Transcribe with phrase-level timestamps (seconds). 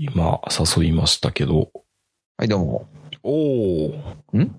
[0.00, 1.72] 今、誘いましたけど。
[2.36, 2.86] はい、どうも。
[3.24, 3.32] お
[3.86, 3.88] お。
[4.32, 4.54] ん？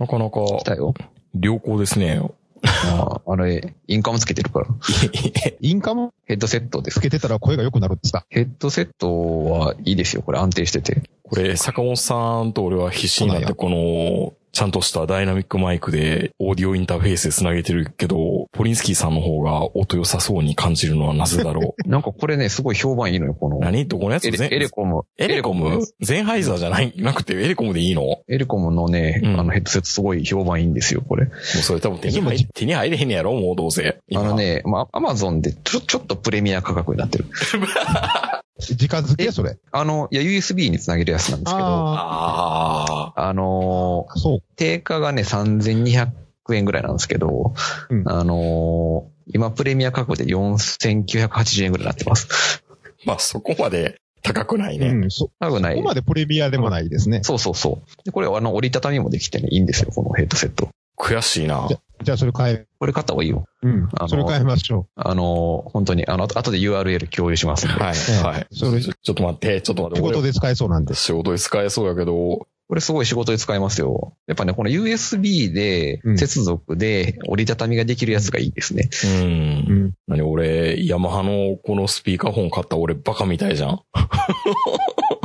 [0.00, 0.94] なかなか来たよ。
[1.40, 2.20] 良好ですね。
[2.64, 4.66] ああれ、インカムつけてるから。
[5.60, 6.12] インカム？
[6.24, 6.98] ヘッドセットです。
[6.98, 10.22] つけてたら声が良くなるんですかヘッドセットはいいですよ。
[10.22, 11.04] これ安定してて。
[11.22, 21.84] これ、坂本さんと俺は必死になって、この、ちゃんとしたダイナミックマイクで、オーディオインターフェースで繋げてるけど、ポリンスキーさんの方が音良さそうに感じるのはなぜだろう。
[21.86, 23.58] なんかこれね、すごい評判いいのよ、この。
[23.58, 25.02] 何どこのやつエレエレコム。
[25.18, 25.82] エレコム？
[26.00, 28.00] ゼンハイザーじゃない、なくてエレコムでいいの？
[28.00, 31.26] もエレコムのね、うんあのヘッドセットすごい評判いいんですよ、これ。
[31.26, 33.98] うそれ多分手に入手に入れへんねやろもうどうせ。
[34.14, 37.26] あのね、まあ、アマゾンでちょ、ちょっとプレミア価格になってる。
[38.58, 39.58] 直付けそれ。
[39.70, 44.38] あの、いや、USB につなげるやつなんですけど、ああのあ、そう。
[44.56, 46.08] 定価がね、3200
[46.54, 47.54] 円ぐらいなんですけど、
[47.90, 52.62] うんあのー今プレミア価格で4980円ぐらいになってます。
[53.04, 54.88] まあそこまで高くないね。
[54.88, 55.88] うん、そ、高くないここ。
[55.88, 57.24] までプレミアでもないですね。
[57.24, 58.04] そうそうそう。
[58.04, 60.68] でこれ、あの、折りたたみもできてね、いいんですよ、このヘッドセット。
[60.96, 61.68] 悔しいな
[62.02, 62.10] じ。
[62.10, 63.44] ゃあそれ変え、これ買った方がいいよ。
[63.62, 64.08] うんあの。
[64.08, 67.74] それ変えましょあのー本当に、あの、後で URL 共有しますんで。
[67.74, 68.46] はい、ええはい。
[68.52, 69.98] それちょちょっと待って、ちょっと待う。
[69.98, 70.02] って。
[70.02, 71.02] 俺仕事で使えそうなんです。
[71.04, 74.14] 仕事で使えそうやけど、これすごい仕事で使えますよ。
[74.26, 78.88] やっぱね、この USB でうん接続で折りたたみができるやつがいいですね。
[79.04, 79.10] うん。
[79.20, 79.92] うん。
[80.08, 83.70] 何俺、ヤマハのこのスピーカーフォン買った俺バカみたいじゃん。
[83.76, 83.78] い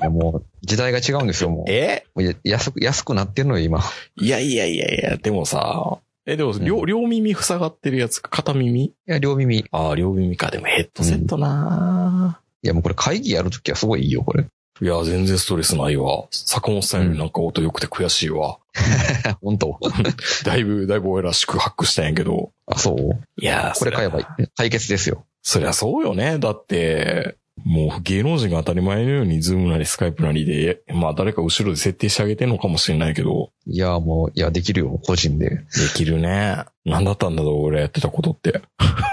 [0.03, 1.71] やもう、時代が違うんですよ、もう。
[1.71, 2.05] え？
[2.13, 3.81] もうや安く、安くなってんのよ、今。
[4.19, 8.83] いやいやいやいや、でもさ、え、でも、両、両耳塞がってるやつ、片耳？
[8.85, 9.59] いや、両耳。
[9.59, 10.51] いああ、両耳か。
[10.51, 14.45] でもヘッドセットな、や、もうこれ会議やるときはすごいいいよ、これ。
[14.81, 16.25] いや、全然ストレスないわ。
[16.31, 18.57] 坂本さんよりなんか音良くて悔しいわ。
[19.41, 19.79] 本当？
[20.45, 22.51] だいぶ、だいぶ俺ら宿泊したんやけど。
[22.67, 23.41] あ、そう？
[23.41, 24.25] いやこれ買えばいい。
[24.55, 25.25] 解決ですよ。
[25.43, 26.37] そりゃそうよね。
[26.39, 35.49] だって、もう芸能人が当たり前のようにズームなりスカイプなりで、まあ誰か後ろで設定してあげてんのかもしれないけど、いや、もう、いや、できるよ、個人で。
[35.49, 36.65] できるね。
[36.85, 38.61] なんだったんだろう、俺やってたことって。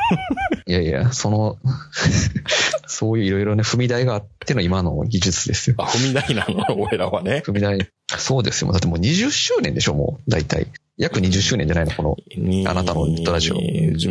[0.66, 1.58] いやいや、その、
[2.86, 5.76] そういういろいろね、踏み台があっての今の技術ですよ。
[5.78, 7.42] あ、踏み台なの、俺らはね。
[7.44, 7.86] 踏み台。
[8.16, 8.72] そうですよ。
[8.72, 10.68] だってもう20周年でしょ、もう、大体。
[10.96, 12.16] 約20周年じゃないの、この。
[12.36, 13.56] にあなたのネットラジオ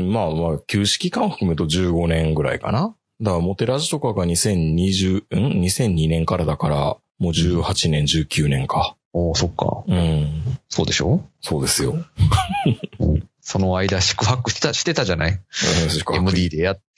[0.01, 2.95] まあまあ、旧式間含めると15年ぐらいかな。
[3.21, 6.75] だから、モテラジとかが2020、ん ?2002 年からだから、
[7.19, 8.95] もう18年、19年か。
[9.13, 9.83] おーそっか。
[9.87, 10.43] うん。
[10.69, 11.21] そうでしょ？
[11.41, 11.95] そうですよ。
[12.99, 15.39] うんその間、宿泊してた、してたじゃない
[16.17, 16.81] ?MD でやっ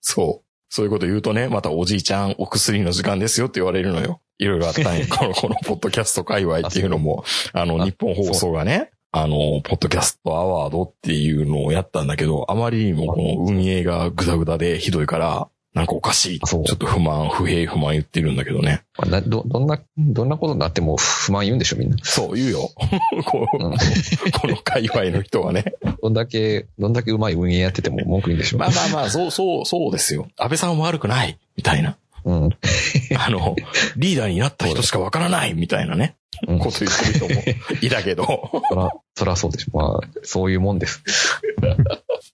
[0.00, 0.46] そう。
[0.68, 4.20] そういうこと言うとね、またおじいちゃんお薬の時間ですよって言われるのよ。
[4.38, 5.06] いろいろあったんや。
[5.10, 16.40] この、このポッドキャスト界隈っていうのも、あの、あ日本放送がね、あの、ポッドキャストアワードっていうのをやったんだけど、あまりにもこの運営がグダグダでひどいから、なんかおかしい。
[16.40, 18.82] ちょっと不満、不平不満言ってるんだけどね。
[19.08, 21.96] など、どんな、どんなことになっても不満言うんでしょ、みんな。
[22.02, 22.70] そう言うよ。
[23.26, 23.72] こううん
[24.32, 25.64] この界隈の人はね。
[26.02, 28.58] どんだけ、どんだけうまい運営やってても文句言うんでしょ。
[28.58, 30.26] まあまあまあ、そう、そう、そうですよ。
[30.36, 31.38] 安倍さんは悪くない。
[31.56, 31.96] みたいな。
[32.24, 32.50] うん。
[33.18, 33.56] あの、
[33.96, 35.54] リーダーになった人しかわからない。
[35.54, 36.16] みたいなね。
[36.46, 38.50] うんこと言ってる人もいたけど。
[38.68, 39.76] そら、そらそうでしょ。
[39.76, 41.02] まあ、そういうもんです。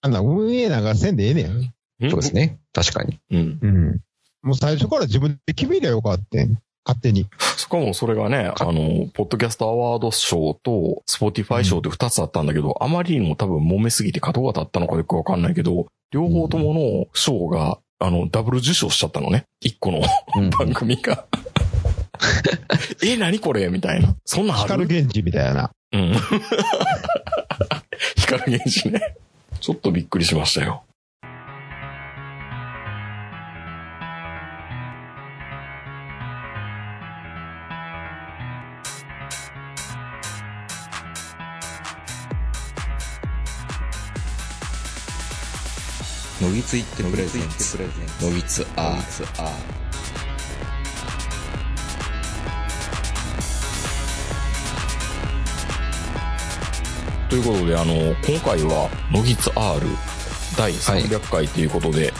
[0.00, 1.74] あんな運営なんかせんでええねん。
[2.10, 2.58] そうですね。
[2.72, 3.18] 確かに。
[3.30, 3.58] うん。
[3.60, 4.00] うん。
[4.42, 6.58] もう最初から自分で決めりゃよかったん。
[6.86, 7.26] 勝手に。
[7.56, 19.44] しかもそれがね、あの、ポッドキャストアワード賞と、 Spotify 賞って二つあったんだけど、あまりにも多分揉めすぎて角が立ったのかよくわかんないけど、両方ともの賞が、あの、ダブル受賞しちゃったのね。
[19.60, 20.02] 一個の
[20.36, 20.50] うん。
[20.50, 21.24] 番組が。
[23.02, 23.68] え、何これ？
[23.68, 24.14] みたいな。
[24.24, 24.84] そんなんある？
[24.84, 25.70] 光源氏みたいな。
[25.92, 26.14] うん。
[28.16, 29.16] 光源氏ね。
[29.60, 30.84] ちょっとびっくりしましたよ。
[46.40, 47.78] のぎついってプレゼンツ
[48.22, 49.50] のぎつアーツア
[57.28, 57.94] ということで、あの、
[58.24, 59.80] 今回は、のぎつ R
[60.56, 62.12] 第300回ということで、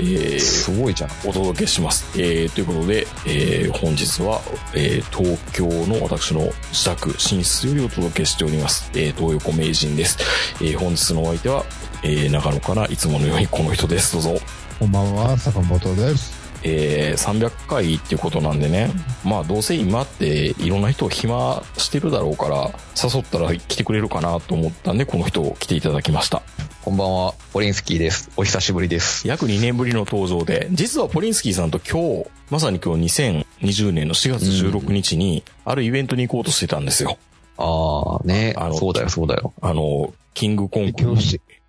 [0.00, 1.10] えーすごいじゃん。
[1.24, 2.04] お届けします。
[2.20, 4.40] えーということで、えー本日は、
[4.74, 8.90] えー東京の私の自宅、寝室よりお届けしております。
[8.94, 10.18] えー東横名人です。
[10.60, 11.64] えー本日のお相手は、
[12.02, 14.12] えー長野からいつものようにこの人です。
[14.12, 14.44] どうぞ。
[14.78, 16.32] こんばんは、坂本です。
[16.62, 18.90] えー300回っていうことなんでね、
[19.24, 22.70] まあどうせ今っていろんな人を暇してるだろうから、
[23.02, 26.42] 誘ったら来てくれるかなと思ったんで、この人を来ていただきました。
[26.84, 28.30] こんばんは、ポリンスキーです。
[28.36, 29.26] お久しぶりです。
[29.28, 33.22] 約2年ぶりの登場で、実はポリンスキーさんと今日、まさに今日
[33.66, 37.18] 2020年の4月16日に、あるイベントに行こうとしてたんですよ。
[37.58, 39.52] ああ、ねあのそうだよ、そうだよ。
[39.60, 40.92] あの、キングコング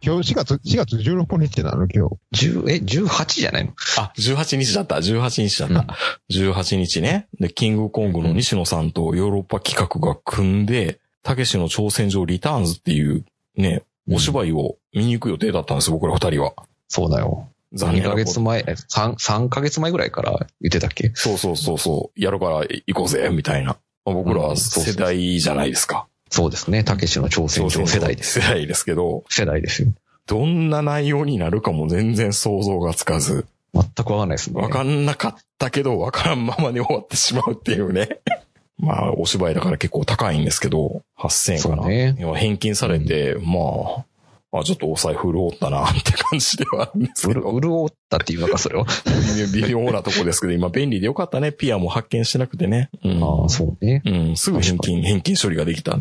[0.02, 2.48] 今日し、今日4月、4月16日なの今日。
[2.48, 3.74] 10、え、18じゃないの？
[3.98, 5.96] あ、18日だった、18日だった。
[6.32, 7.28] 18日ね。
[7.40, 13.26] で、キングコングの西野さんとヨーロッパ企画が組んで、たけしの挑戦状リターンズっていう
[13.56, 16.54] ね、お芝居を見に行く予定だったんです、僕ら二人は。
[16.88, 17.50] そうだよ。
[17.74, 20.32] 2残念なことヶ月前、え3、3ヶ月前ぐらいから
[20.62, 21.12] 言ってたっけ？
[21.14, 23.78] そうそうそうそう、やるから行こうぜ、みたいな。
[24.06, 26.08] まあ僕らは世代じゃないですか。
[26.30, 26.84] そうですね。
[26.84, 28.40] たけしの挑戦状世代です。
[28.40, 29.90] 世代ですけど、世代ですよ。
[30.28, 34.62] どんな内容になるかも全然想像がつかず、全くわかんないですね。
[34.62, 38.20] わかんなかったけど、わからんままに終わってしまうっていうね。
[38.78, 41.88] まあ、お芝居だから結構高いんですけど、8000円かな。
[41.88, 43.60] ね返金されて、ま
[44.02, 44.06] あ、
[44.52, 48.86] まあちょっとお財布潤ったなって感じではあるんですけど、潤ったっていうのか、それは。
[49.54, 51.52] 微妙なとこですけど、今便利でよかったね。
[51.52, 52.90] ピアも発見してなくてね。
[53.04, 53.24] うん。
[53.24, 54.02] ああ、そうね。
[54.06, 56.00] うん、すぐ返金、返金処理ができた。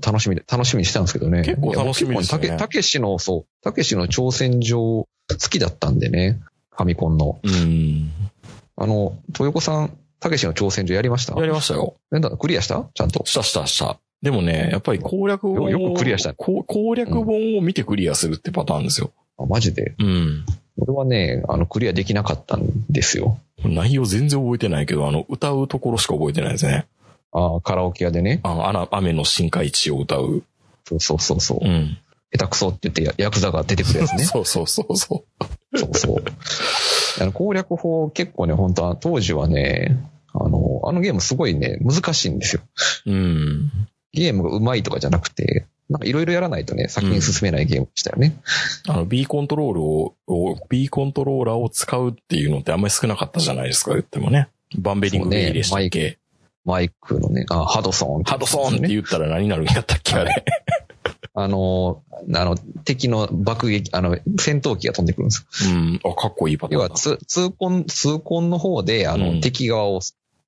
[0.00, 1.42] 楽しみで、楽しみにしてたんですけどね。
[1.42, 5.08] 結構楽しみでしたねたけ、しの、そう、たけしの挑戦状好
[5.50, 6.40] きだったんでね。
[6.70, 7.38] ファミコンの。
[7.42, 8.10] うん。
[8.76, 11.38] あの、豊子さん、たけしの挑戦状やりました？
[11.38, 11.96] やりましたよ。
[12.10, 12.88] なんだ、クリアした？
[12.94, 13.24] ちゃんと？
[13.26, 13.98] したしたした。
[14.22, 19.10] でもね、やっぱり攻略本をよよくクリアしたこう攻略本を見てクリアするってパターンですよ。
[19.36, 19.94] あマジで。
[19.98, 20.46] うん。
[20.78, 23.38] 俺はね、あの、クリアできなかったんですよ。
[23.64, 26.86] 内容全然覚えてないけど、あの、歌うところしか覚えてないですね。
[27.32, 28.40] あカラオケ屋でね。
[28.42, 30.42] あの、あの雨の深海地を歌う。
[30.84, 31.66] そうそうそうそう。
[31.66, 31.98] うん。
[32.32, 34.24] 下手くそって言ってヤヤクザが出てくるやつね。
[34.24, 35.24] そうそうそうそ
[35.74, 36.24] そうそう。
[37.20, 39.96] あの攻略法結構ね、本当は当時はね、
[40.32, 42.62] あの、あのゲームすごいね、難しいんですよ。
[43.06, 43.10] う。
[43.10, 43.70] うん。
[44.12, 48.36] ゲームが上手いとかじゃなくて、なんかいろいろやらないとね、先に進めないゲームでしたよね。
[48.88, 54.48] あの、B コントロールを、を B コントローラーを使うっていうのってあんまり少なかったじゃないですか、言ってもね。
[54.78, 56.18] バンベリングゲイでしたっけ、
[56.64, 60.44] マイクのね、あ、ハドソン、ハドソンって言ったら何になるんやったっけ、あれ。
[61.34, 62.02] あの、
[62.34, 65.70] あの、敵の爆撃、あの、戦闘機が飛んでくるんですよ。
[65.70, 66.00] うん。
[66.04, 66.84] あ、かっこいいパターンだ。
[66.84, 70.00] 要は、つ痛恨、痛恨の方で、あの、うん敵側を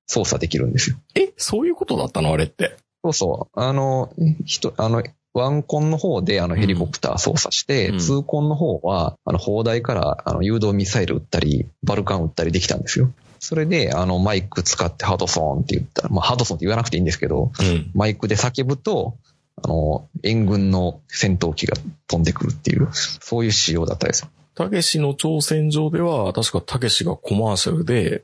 [0.07, 0.97] 操作できるんですよ。
[1.15, 2.31] え、そういうことだったの？
[2.31, 2.75] あれって。
[3.03, 3.59] そうそう。
[3.59, 4.13] あの、
[4.45, 5.03] 人、あの、
[5.33, 13.11] ワンコンの方であのヘリコプター操作して、うんツーコンの方は、あの、砲台からあの誘導ミサイル撃ったり、バルカン撃ったりできたんですよ。
[13.45, 17.91] それで、あの、マイク使ってハドソンって言ったら、まあ、ハドソンって言わなくていいんですけど、うん。
[17.93, 19.17] マイクで叫ぶと、
[19.61, 21.77] あの、援軍の戦闘機が
[22.07, 24.29] 飛んでくるっていう、そういう仕様だったですよ。
[24.55, 28.23] たけしの挑戦状では、確かたけしがコマーシャルで、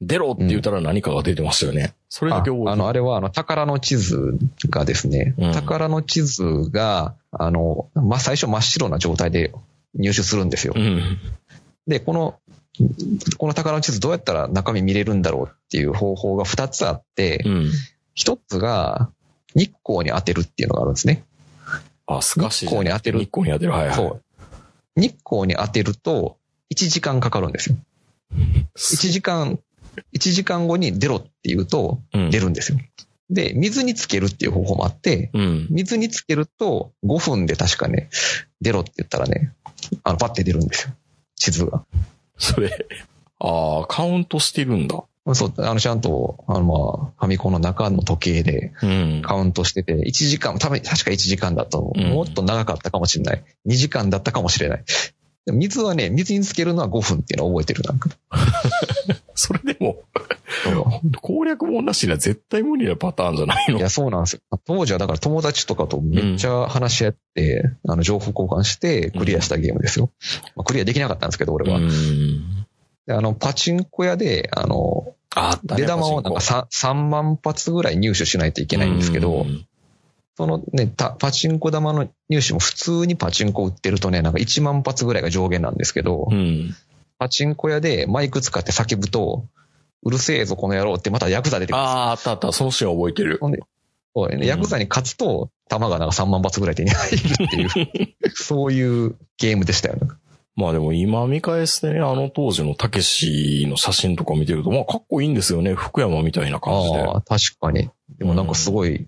[0.00, 1.92] 出ろって言ったら何かが出てましたよね。
[2.08, 4.38] それだけ覚えてああの、あれは、あの、宝の地図
[4.70, 9.52] がですね、うん宝の地図が、あの、まあ、最初真っ白な状態で
[9.94, 10.72] 入手するんですよ。
[10.74, 11.18] うん。
[11.86, 12.36] で、この、
[13.36, 17.70] この宝の地図どうやったら中身見れるんだろうっていう方法が2つあってう、ん。
[18.14, 19.10] 一つが
[19.54, 21.24] 日光に当てるっていうのがあるんですね。
[22.06, 23.72] あ、スカシ日光に当てる日光に当てる。
[23.72, 23.94] はいはい。
[23.94, 24.22] そう。
[24.96, 26.36] 日光に当てると
[26.74, 27.76] 1時間かかるんですよ。
[28.76, 29.58] 1時間、
[30.14, 32.78] 1時間後に出ろって言うとうん出るんですよ。
[33.30, 35.66] で、水につけるっていう方法もあって、うん。
[35.70, 38.10] 水につけると5分で確かね、
[38.60, 39.52] 出ろって言ったらね、
[40.04, 40.94] あの、パッて出るんですよ。
[41.36, 41.84] 地図が。
[42.54, 42.70] それ、
[43.38, 45.04] ああ、カウントしてるんだ。
[45.34, 49.22] そう、あの、ちゃんと、あの、まあ、ファミコンの中の時計でうん。
[49.22, 53.44] カウントしてて、1時間、多分、確か1時間だともっと長かったかもしれない。
[53.66, 54.84] 2時間だったかもしれない。
[55.50, 58.10] 水はね、水につけるのは5分っていうのを覚えてる、なんか。
[59.34, 60.02] それでも、
[61.20, 63.78] 攻略本なしには絶対無理なパターンじゃないの？
[63.78, 64.40] いや、そうなんですよ。
[64.64, 70.10] 当時はだから友達とかとめっちゃ話し合って、あの、情報交換してクリアしたゲームですよ。
[70.54, 71.78] まあ、クリアできなかったんですけど、俺は。
[71.78, 72.66] うん。
[73.06, 79.66] であの、パチンコ屋で、あの、あ出玉をなんか 3, 3万発ぐらい入手しないといけないんですけど、うん
[80.36, 86.74] そのね、たパチンコ玉の入手も普通にパチンコ売ってるとね、なんか1万発ぐらいが上限なんですけど、うん。
[87.18, 89.46] パチンコ屋でマイク使って叫ぶと、
[90.04, 92.52] うるせえぞこの野郎ってまたヤクザ出てくるああ、あったあった。
[92.52, 93.38] そのシーン覚えてる。
[93.40, 93.58] そうね
[94.14, 100.08] うんヤクザに勝つと、弾がなんか3万発ぐらい手に入るっていう、 そういうゲームでしたよね。
[100.54, 105.74] まあでも今見返してね、あの当時のたけしの写真とか見てると、まあかっこいいんですよね。
[105.74, 107.00] 福山みたいな感じで。
[107.00, 107.88] ああ、確かに。
[108.18, 109.06] でもなんかすごい、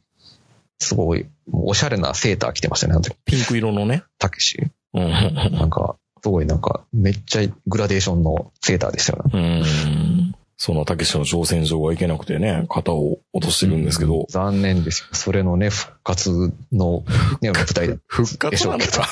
[0.78, 4.04] すごい、おしゃれなセーター着てましたね、あの時、ピンク色のね。
[4.18, 4.58] たけし。
[4.92, 5.10] うん。
[5.52, 9.30] なんか、すごいなんか、めっちゃグラデーションのセーターでしたよね。
[9.32, 10.34] うん。
[10.56, 15.08] そのたけしの挑戦状がいけなくてね、肩を落としてるんですけど、残念ですよ。
[15.12, 16.30] それのね、復活
[16.72, 17.04] の、
[17.40, 17.98] ね、舞台で。
[18.06, 19.08] 復活なのか。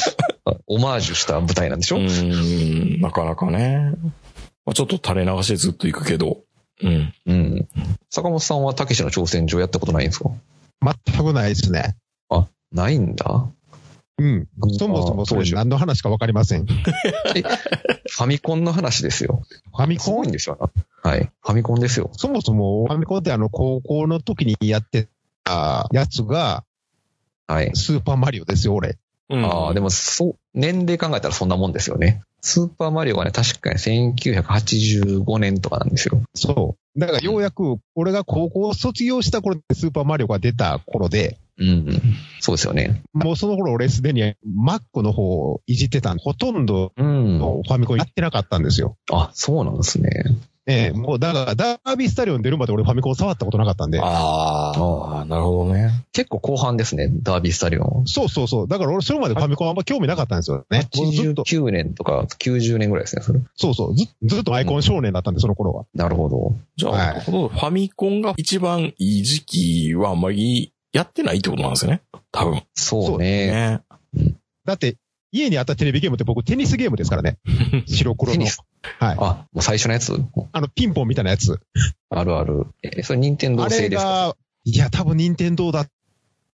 [0.66, 3.92] オマージュした舞台なんでしょ、うーん、なかなかね。
[4.66, 6.38] まあ、ちょっと垂れ流しでずっと行くけど。
[6.82, 7.14] うん。
[7.26, 7.68] うん。
[8.10, 10.30] 坂本さんはたけしの挑戦状やったことないんですか？
[10.82, 11.96] 全くないですね。
[12.28, 13.48] あ、ないんだ？
[14.18, 14.48] うん。
[14.78, 16.66] そもそもそれ何の話かわかりません。
[16.66, 19.42] フファミコンの話ですよ。
[19.72, 20.04] ァミコン？
[20.04, 20.58] すごいんですよ。
[21.02, 21.30] はい。
[21.40, 22.10] ファミコンですよ。
[22.12, 25.08] そもそもファミコンってあの高校の時にやって
[25.44, 26.64] たやつが
[27.46, 27.70] はい。
[27.74, 28.98] スーパーマリオですよ、俺。
[29.28, 32.22] うん、ああ、でも、そう、年齢考えたらそんなもんですよね。
[32.42, 36.20] スーパーマリオがね、確かに1985年とかなんですよ。
[36.34, 37.00] そう。
[37.00, 42.02] だからようやく俺が高校を卒業した頃ってスーパーマリオが出た頃で、うんうん。
[42.40, 43.02] そうですよね。
[43.12, 48.96] もうその頃俺すでに Mac の方をいじってたんで、ほとんどファミコンやってなかったんですよ。
[49.12, 50.10] あ、そうなんですね。
[50.66, 54.00] ええ、もうだからダービースタリオン出るまで俺ファミコン触ったことなかったんで。
[54.00, 55.90] ああ、なるほどね。
[56.12, 58.06] 結構後半ですね、ダービースタリオン。
[58.06, 58.68] そうそうそう。
[58.68, 60.88] だから俺それまでファミコンあんま興味なかったんですよね。
[60.94, 63.40] もうずっと、89年とか90年ぐらいですね、それ。
[63.56, 63.96] そうそう。
[63.96, 65.84] ずずっとアイコン少年だったんで、その頃は。
[65.94, 66.54] なるほど。
[66.76, 72.02] じゃあ、はいファミコンが一番いい時期はあんまりやってないってことなんですよね。
[72.30, 72.62] 多分。
[72.74, 73.80] そうね。
[74.14, 74.34] ね。
[74.64, 74.96] だって、
[75.32, 77.38] 家にあったテレビゲームって僕テニスゲームですからね。
[77.88, 78.50] 白黒のテニ。
[78.50, 78.60] ス？
[78.98, 79.16] はい。
[79.18, 80.14] あ、もう最初のやつ？
[80.52, 81.58] あの、ピンポンみたいなやつ。
[82.10, 82.66] あるある。
[82.82, 84.08] え、それ任天堂あれ製ですか？
[84.08, 85.88] が、いや、多分任天堂だっ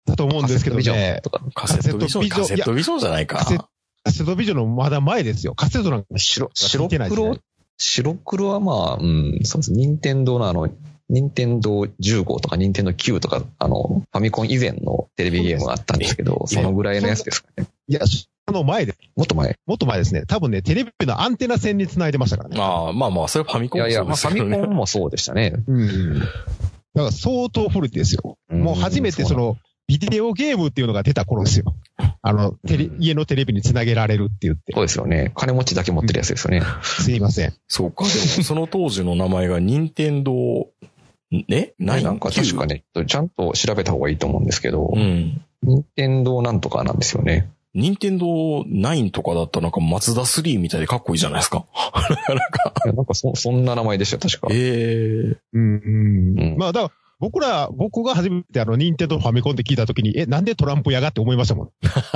[0.06, 1.22] たと思うんですけどカセットビジョンね。
[1.54, 3.44] カセットビジョン、カカセットビジョンじゃないかカ。
[3.44, 3.56] セ
[4.22, 5.54] ットビジョンのまだ前ですよ。
[5.54, 7.38] カセットなんか白、つ白いてないですね黒、
[7.78, 9.72] 白黒はまあ、うん、そうです。
[9.72, 10.68] 任天堂のあの、
[11.08, 17.66] 任天堂15とか任天堂9とか、あの、ファミコン以前のテレビゲームがあったんですけど、そうですそのぐらいのやつですかね。
[17.88, 18.00] いや、
[18.46, 18.99] あの前です。
[19.16, 19.56] もっと前。
[19.66, 20.25] もっと前ですね。
[20.26, 22.56] 多分ね、テレビのアンテナ線に繋いでましたからね。
[22.61, 24.66] ああ、まあまあ、それはファミコンもいやいや、そうまあファミ。
[24.66, 25.54] コンもそうでしたね。
[25.66, 26.18] うん。
[26.20, 26.30] だか
[26.94, 28.38] ら相当古いですよ。
[28.49, 29.56] もう初めてその、
[29.87, 31.75] ビデオゲームっていうのが出た頃ですよ。
[32.23, 34.73] あの、テレ、家のテレビにつなげられるって言って。
[34.73, 35.32] そうですよね。
[35.34, 36.62] 金持ちだけ持ってるやつですよね。
[36.82, 37.54] すいません。
[37.68, 40.68] そうか、でも、その当時の名前が任天堂、
[41.48, 42.66] ねナインなんか確か。
[42.66, 45.42] ね、ちゃんと調べた方がいいと思うんですけどう、ん。
[45.62, 47.50] 任天堂なんとかなんですよね。
[47.74, 48.26] 任天堂
[48.62, 51.66] 9とかだったらなんかマツダ3みたいでかっこいいじゃないですか。
[52.28, 54.48] なんか、なんかそ、そんな名前でしたよ、確か。
[54.52, 56.40] ええうん、うん。
[56.40, 61.66] うんまあ、だから、僕ら、僕が初めてあの、任天堂ファミコンって聞いたときに、え、なんでトランプやがって思いましたもん。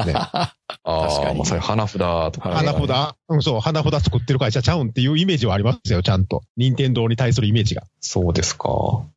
[0.06, 0.52] ね、 あ
[0.84, 2.54] あ、確かにまあ、それ花札とかね。
[2.56, 6.42] 花札、うん、そう、花札作ってる会社ちゃうんっていうイメージはありますよ、ちゃんと。
[6.58, 7.84] 任天堂に対するイメージが。
[8.02, 8.68] そうですか。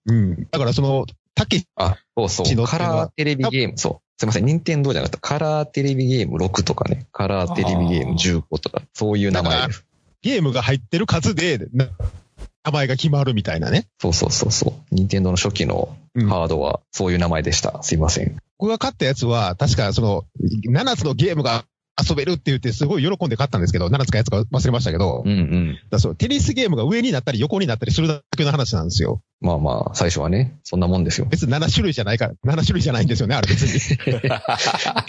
[0.06, 0.48] うん。
[0.50, 1.06] だからその、
[1.36, 2.66] たけし、あ、そうそう。
[2.66, 4.02] カラーテレビゲーム、そう。
[4.18, 5.20] すいません、任天堂じゃなかった。
[5.20, 7.06] カラーテレビゲーム6とかね。
[7.12, 9.86] カラーテレビゲーム15とか、そういう名前です。
[10.22, 11.90] ゲームが入ってる数で、な
[12.64, 13.88] 名前が決まるみたいなね。
[14.00, 14.96] そうそうそうそう。
[14.96, 17.82] 任天堂の初期のうんハードはそういう名前でした。
[17.84, 18.38] すいません。
[18.60, 20.26] 僕が買ったやつは、確かその、
[20.70, 21.64] 7つのゲームが
[22.00, 25.80] 遊べるって言って、すごい喜んで買ったんですけど、7つかやつか忘れましたけど、うんうん。
[25.90, 29.22] だそうテニスゲームが上になったり横になったりするだけの話なんですよ。
[29.40, 31.28] まあまあ、最初はね、そんなもんですよ。
[31.30, 33.80] 別に7種類じゃないから、7種類じゃないんですよね、あれ別に。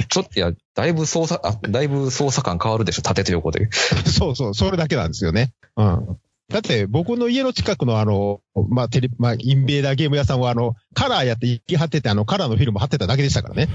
[0.09, 3.69] ちょっといや、だいぶ操作、あ、だいぶ操作感変わるでしょ、縦と横で。
[4.07, 5.53] そうそう、それだけなんですよね。
[5.77, 6.19] うん。
[6.53, 13.69] だって、僕の家の近くのあの、まあ、テレまあ、インベーダーゲーム屋さんはあの、カラーやって行き張ってて、あの、カラーのフィルム貼ってただけでしたからね。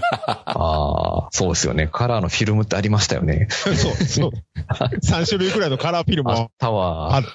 [0.26, 1.88] ああ、そうですよね。
[1.92, 3.48] カラーのフィルムってありましたよね。
[3.50, 4.30] そう、そう。
[5.04, 7.22] 3種類くらいのカラーフィルムあっをた貼わっ。
[7.22, 7.28] て、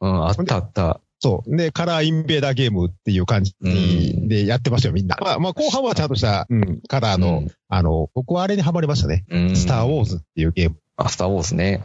[0.00, 1.00] うん、あったあった。
[1.20, 1.56] そう。
[1.56, 5.16] で、カラーインベーダーゲームっていう感じうんでやってましたよ、みんな。
[5.20, 9.24] まあ、まあ、後半はちゃんとした、うん、カラーの、うんあの、僕はあれにハマりましたね。
[9.30, 10.76] うんスター・ウォーズっていうゲーム。
[10.96, 11.82] あ、スターウォーズね。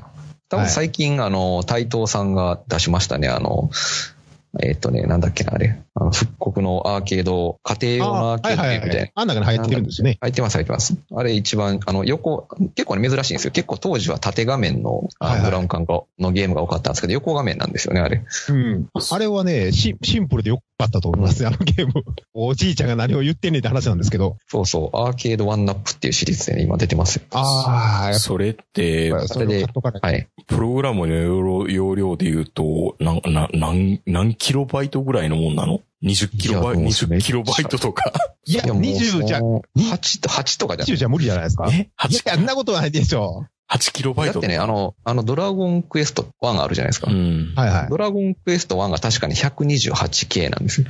[0.47, 3.27] スターウォーズはい最近、あの、台東さんが出しましたね。
[3.27, 3.71] あの、
[4.61, 5.81] えっとね、なんだっけな、あれ。
[5.97, 9.09] あの、復刻のアーケード、家庭用のアーケードみたいな。
[9.15, 10.17] あん中に入ってるんですよね。
[10.19, 10.97] 入ってます、入ってます。
[11.15, 13.51] あれ一番、あの、横、結構ね、珍しいんですよ。
[13.51, 15.85] 結構当時は縦画面の、あはいはいのブラウン管
[16.19, 18.23] のゲームが多かったんですけど、横画面なんですよね、あれ。
[18.49, 18.89] うん。
[19.09, 21.93] あれはね、シシンプルでよかったと思いますね、あのゲーム。
[22.33, 24.35] おじいちゃんが何を言ってんねんって話なんですけど。
[24.47, 27.23] そうそう、アーケードワンナップっていうシリーズでね、今出てますよ。
[27.31, 30.01] ああ、それって、それを買っとかない。
[30.01, 30.27] はい。
[30.47, 35.81] プログラムの容量容量で言うと、なん、な、何、何キロバイトぐらいのもんなの？
[36.03, 38.11] ?20 キロバイト、いやもう20キロバイトとか。
[38.45, 41.67] いや、いやもう20じゃ、その8と、8とかじゃ20じゃ無理じゃないですか？
[41.67, 47.09] いえ ?8、や、あんなことはないでしょ8キロバイトだってね、あの、あの、ドラゴンクエスト1あるじゃないですか。
[47.09, 47.53] うん。
[47.55, 50.87] はいはいドラゴンクエスト1が確かに 128K なんですよ。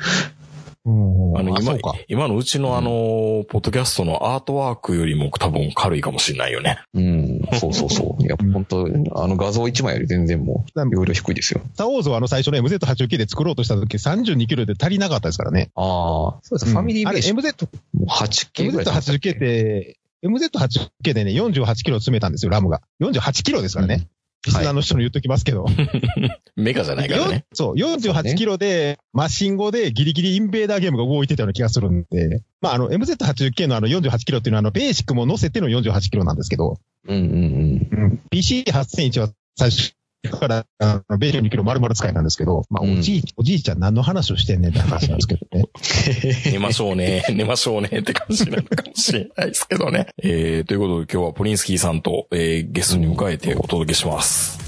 [0.86, 1.38] うん。
[1.38, 1.78] あの、今
[2.08, 6.80] 今のうちのあの、ポッドキャストのアートワークよりも多分軽いかもしれないよね。
[6.94, 8.22] うん、そうそうそう。
[8.24, 11.62] いや、本当あの画像1枚より全然もう、容量低いですよ。
[11.74, 15.72] スター・ウォーズはあの最初の MZ89 で作ろうとした時32キロで足りなかったですからね。
[15.76, 17.52] ああ、そうです、ファミリーベーシあれョン。
[17.52, 22.82] MZ、もう 8K ぐらいじゃないですか MZ89 って、MZ89 でね、48キロ詰めたんですよ、ラムが。
[23.02, 24.08] 48キロですからね。
[24.46, 25.66] リスナーの人に言っときますけど。
[26.56, 27.46] メガじゃないからね。
[27.54, 38.22] そう、48キロで、マシン語でギリギリインベーダーゲームが動いてたような気がするんで、まあ、あの、MZ89 のあの48キロっていうのは、あの、ベーシックも乗せての48キロなんですけど、うんうんうん。
[38.32, 39.94] PC8001 は最初
[40.30, 45.66] から、あの、ベーシック2キロ丸々使いなんですけど、まあ、おじい、おじいちゃん何の話をしてんねんって話なんですけどね。
[46.52, 50.08] 寝ましょうね、 寝ましょうねって感じなのかもしれないですけどね。
[50.22, 54.65] えー、ということで今日はポリンスキーさんと、えー、ゲストに迎えてお届けします。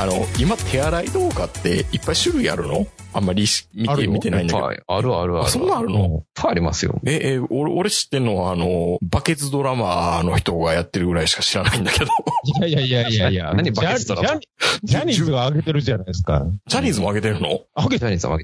[0.00, 2.86] あの、今手洗い動画っていっぱい種類あるの？
[3.12, 4.66] あんまりし見て、見てないんだけど。
[4.66, 4.80] はい。
[4.86, 5.44] あるあるある。
[5.44, 5.98] あ、そんなんあるの？
[5.98, 7.00] いっぱいありますよ。
[7.04, 12.06] え、え、俺、俺知ってんのは、あの、バケツドラマーの人がやってるぐらいしか知らないんだけど。
[12.44, 13.52] いやいやいやいやいや。
[13.56, 14.40] 何バケツだろジャニ
[14.82, 16.46] ジャニーズが上げてるじゃないですか。
[16.66, 17.60] ジャニーズも上げてるの？
[17.76, 18.38] 上げジャニーさんは、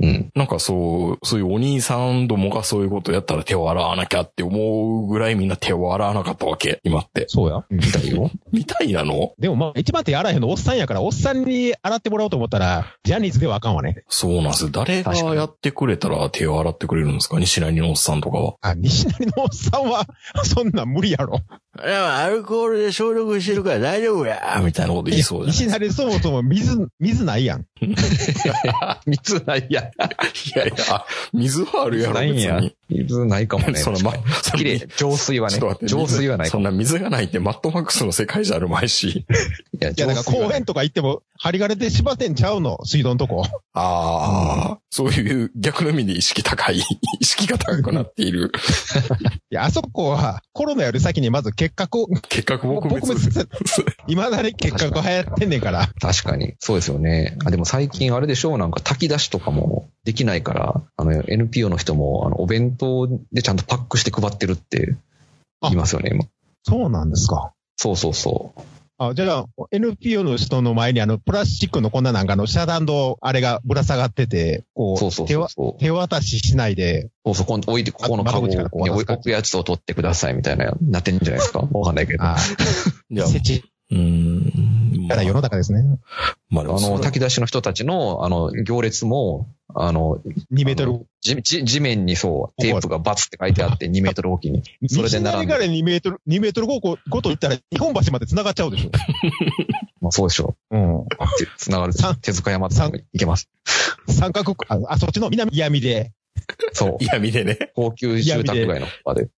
[0.00, 0.30] うん。
[0.34, 7.24] なんかそう、そういうお兄さんどもがそういうことやったら手を洗わなきゃって思うぐらいみんな手を洗わなかったわけ、今って。
[7.28, 7.64] そうや。
[7.70, 8.30] 見たいよ。
[8.52, 9.32] みたいなの？
[9.38, 14.04] でもまあ、一番手洗えへんのおっさんやから、おっさんに洗ってもらおうと思ったら、ジャニーズではあかんわね。
[14.08, 14.70] そうなんですよ。
[14.70, 17.38] 誰がやってくれたら手を洗ってくれるんですか？
[17.38, 18.54] 西成のおっさんとかは。
[18.62, 20.06] あ、西成のおっさんは、
[20.44, 21.40] そんなん無理やろ。
[21.84, 25.88] いや、アルコールで消毒してるから大丈夫やみたいなこと言いそうじゃない？
[25.88, 27.66] 西成そもそも水、水ないやん。
[29.06, 29.82] 水ないや。
[29.82, 32.74] いやいや、水はあるやろ、別ないんやに。。
[32.90, 33.78] 水ないかもね。
[33.78, 34.14] そのま、
[34.56, 34.88] 綺麗。
[34.96, 36.48] 浄水はね浄水はない。
[36.48, 39.08] そんな水がないってマットマックスの世界じゃあるまいし。
[39.08, 39.24] い
[39.78, 42.78] や、いや、だから公園とか行っても、針金で縛ってんちゃうの？
[42.84, 43.44] 水道のとこ。
[43.74, 46.82] ああ、そういう逆の意味で意識高い、
[47.20, 48.50] 意識が高くなっている。
[49.50, 52.96] いや、あそこは、コロナより先にまず結核を、結核撲滅。
[52.96, 55.88] 撲滅させ、未だに結核流行ってんねんから。
[56.00, 56.54] 確かに。
[56.58, 57.36] そうですよね。
[57.44, 64.96] あ、でも最近あれでしょうなんか炊き出しとかもできないから、あの、NPO の人も、あの、お弁当でちゃんとパックして配ってるって
[65.62, 66.24] 言いますよね、今。
[66.64, 67.52] そうなんですか。
[67.76, 68.60] そうそうそう。
[68.98, 75.80] あ、じゃあ、NPO の人の前にあの、プラスチックのこんななんかあの、遮断のあれがぶら下がってて、こう、そうそう手わそうそう。
[75.80, 82.24] 手渡ししないで、そうそう、こん置いて、ここのカゴに置くやつを取ってくださいみたいな、なってんじゃないですかわかんないけど。
[82.24, 82.38] ああ
[83.10, 85.06] いや、設置うーん。
[85.06, 85.84] やら世の中ですね。
[86.50, 90.20] まあでもそれの、炊き出しの人たちの、あの、行列も、あの、
[90.52, 91.06] 2メートル。
[91.20, 94.62] 地地地面にそう、テープがバツって書いてあって、 2メートルおきに。
[94.88, 98.90] それで並んで西成から2メートル、2メートルごこごと行ったら日本橋まで繋がっちゃうでしょ。
[100.00, 101.00] まあそうでしょうん。
[101.00, 101.06] う。
[101.56, 102.16] つながるさん。
[102.20, 103.50] 手塚山とかも行けます。
[104.08, 106.12] 三角区、あ、あそっちの南闇で、
[106.72, 106.96] そう。
[107.04, 107.70] 闇でね。
[107.74, 109.28] 高級住宅街の場で。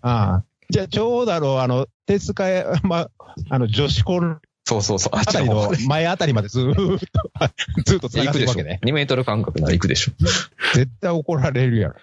[0.00, 0.44] ああ。
[0.68, 3.08] じゃあ、ちょうどあの、あの、手塚山、
[3.50, 5.16] あの、女子校のそうそうそう。
[5.16, 7.30] ああたりの前あたりまでずーっと、
[7.86, 8.52] ずっと繋くでしょ。
[8.52, 8.80] ってるわけね。
[8.84, 10.12] 2メートル間隔なら行くでしょ。
[10.74, 11.94] 絶対怒られるやろ。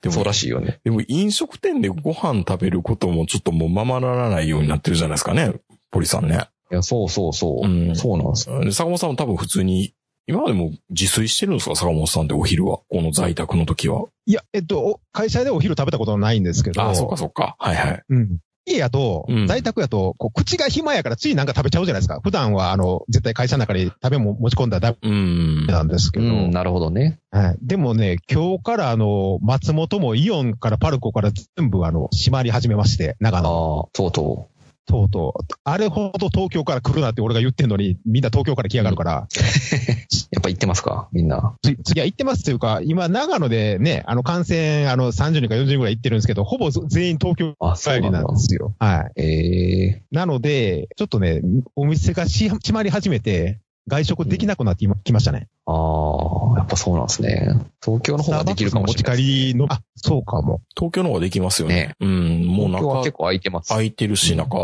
[0.00, 0.78] でもそうらしいよね。
[0.84, 5.52] でも飲食店でご飯食べることもちょっともうままならないようになってるじゃないですかね。
[5.90, 6.44] ポリさんね。
[6.70, 7.66] いや、そうそうそう。
[7.66, 8.64] うんそうなんですよ。
[8.64, 9.92] で坂本さんも多分普通に、
[10.28, 12.78] 今までも自炊してるんですか坂本さんってお昼は？
[12.88, 14.04] この在宅の時は。
[14.26, 16.80] いや、えっと、お会社でお昼食べたことないんですけど。
[16.80, 17.56] ああ、そっかそっか。
[17.58, 18.02] はいはい。
[18.08, 18.38] うん。
[18.70, 22.20] 家やとうん、在宅やと、こう口が暇やからついなんか食べちゃうじゃないですか。
[22.22, 25.72] 普段は、あの、絶対会社の中に食べ物持ち込んだらダうんメ。
[25.72, 26.26] なんですけど。
[26.26, 27.18] うん、なるほどね。
[27.30, 27.58] はい。
[27.62, 34.48] でもね、今日からあの、松本もイオンからパルコから全部あの、閉まり始めまして、長ああ野。、とうと
[34.86, 35.44] とうとう。
[35.64, 39.34] あれほど東京から来るなって俺が言ってんのに、みんな東京から来やがるから、う。
[40.32, 41.08] やっぱ行ってますか？
[41.12, 41.54] みんな。
[41.62, 48.36] つ次は行ってますというか、今長野でね、あの感染、あの30人か40人ぐらい行ってるんですけど、ほぼ全員東京帰りなんで。
[48.36, 48.74] すよ。
[48.78, 49.20] はい。
[49.20, 51.40] ええなので、ちょっとね、
[51.76, 55.48] お店がし閉まり始めて、外食できなくなって今きましたね。
[55.66, 57.54] ああ、やっぱそうなんですね。
[57.84, 59.16] 東京の方ができるかもしれない。
[59.16, 60.62] 持ち帰りの、あ、そうかも。
[60.76, 61.74] 東京の方ができますよね。
[61.74, 62.46] ねうん。
[62.46, 63.68] もうなんか、東京は結構空いてます。
[63.68, 64.56] 空いてるし、なんか、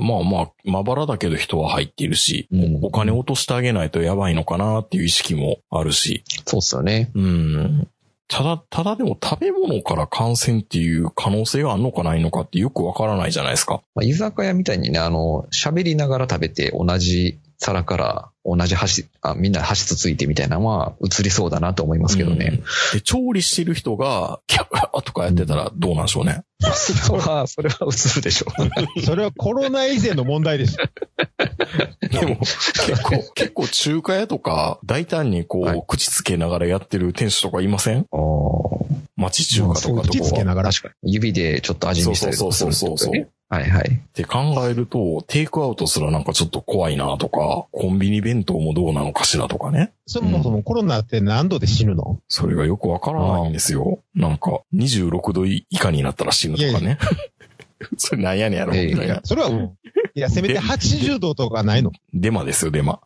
[0.00, 6.22] まあまあ、まばらだけど人は入っているし、うんお金落としてあげないとやばいのかなっていう意識もあるし。
[6.46, 7.10] そうっすよね。
[7.14, 7.88] うん。
[8.28, 13.82] ただ、ただでも食べ物から感染っていう可能性があるのかないのかってよくわからないじゃないですか。
[13.94, 22.62] まあ、居酒屋みたいにね、あの、喋りながら食べて同じ皿から同じ箸、あ、みんな箸つついてみたいなのは映りそうだなと思いますけどね。
[22.92, 26.44] で、調理してる人が、キャーとかやってたらどうなんでしょうね。
[26.60, 28.46] それは、それは映るでしょ
[28.96, 29.02] う。
[29.02, 30.76] それはコロナ以前の問題です。
[32.10, 38.06] でも、結構、結構中華屋とか、大胆にこう、はい口つけながらやってる店主とかいません？
[38.12, 40.44] あー町中華とかと口つけ。
[40.44, 40.70] ながら。
[40.70, 41.12] 確かに。
[41.12, 43.28] 指でちょっと味見したりとかするってことそうそうそうそうね。
[43.50, 43.88] はいはい。
[43.94, 49.92] って考えると、テイクアウトすらなんかちょっと怖いなとか、コンビニ弁当もどうなのかしらとかね。
[50.06, 52.20] そもそもコロナって何度で死ぬの？
[52.28, 54.00] それがよくわからないんですよ。
[54.14, 56.98] なんか、26度以下になったら死ぬとかね。
[57.96, 59.20] それなんやねんやろ、ええみたいな。
[59.24, 59.48] それは、
[60.14, 61.92] いや、せめて80度とかないの？
[62.12, 63.00] デマですよ、デマ。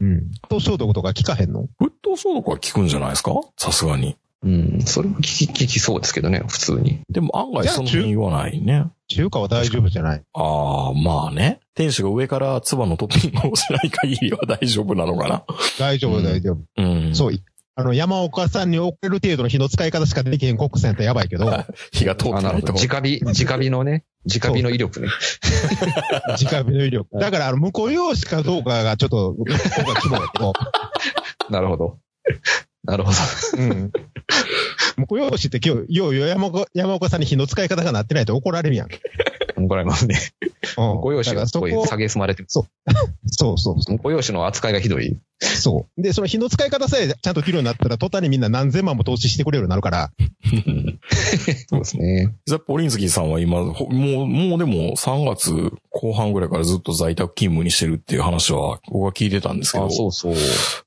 [0.00, 0.30] うん。
[0.48, 1.66] と消毒とか効かへんの？
[1.80, 3.32] 沸騰消毒は効くんじゃないですか？
[3.56, 4.16] さすがに。
[4.42, 4.82] うん。
[4.82, 7.00] それも聞き、聞きそうですけどね、普通に。
[7.08, 8.86] でも案外その辺言わないね。
[9.08, 10.22] 中華は大丈夫じゃない。
[10.34, 11.60] ああ、まあね。
[11.74, 15.44] 店主が上から唾のトッピングをしない限りは大丈夫なのかな。
[15.78, 16.58] 大丈夫、うん大丈夫。
[16.76, 17.14] うん。
[17.14, 17.34] そう。
[17.78, 21.44] あの、山岡さんに送れる程度の火の使い方しかできへんコックさんやったらやばいけど、
[21.92, 22.88] 火が通ってあ、なないとるほど。。
[22.88, 25.08] 直火、 直火のね、直火の威力ね。
[26.40, 27.18] 直火の威力。
[27.18, 30.52] だから、あの、向こう用紙かどうかがちょっと、僕は希望だけど、
[31.50, 31.98] なるほど。
[32.86, 33.62] なるほど。
[33.62, 33.92] うん。
[34.96, 38.88] 向こう用紙って今日、よう山岡、山岡さんに火の使い方がなってないと怒られるやん。
[39.58, 40.18] 怒られますね。
[40.78, 41.00] うん。
[41.00, 42.48] ご用紙がすごい下げすまれてる。
[42.48, 42.66] そう
[43.26, 45.18] そうそご用紙の扱いがひどい。
[45.40, 45.44] う。
[45.44, 46.02] そう。
[46.02, 50.10] で、その火の使い方さえちゃんと切るようになったら、途端にみんな何千万も投資してくれるようになるから、
[51.68, 52.34] そうですね。
[52.46, 60.34] ザ・ポリンスキーさんは今、ほもう、もうでも3月後半ぐらいからずっと在宅勤務にしてるっていう話は僕は聞いてたんですけどあ、、そうそう。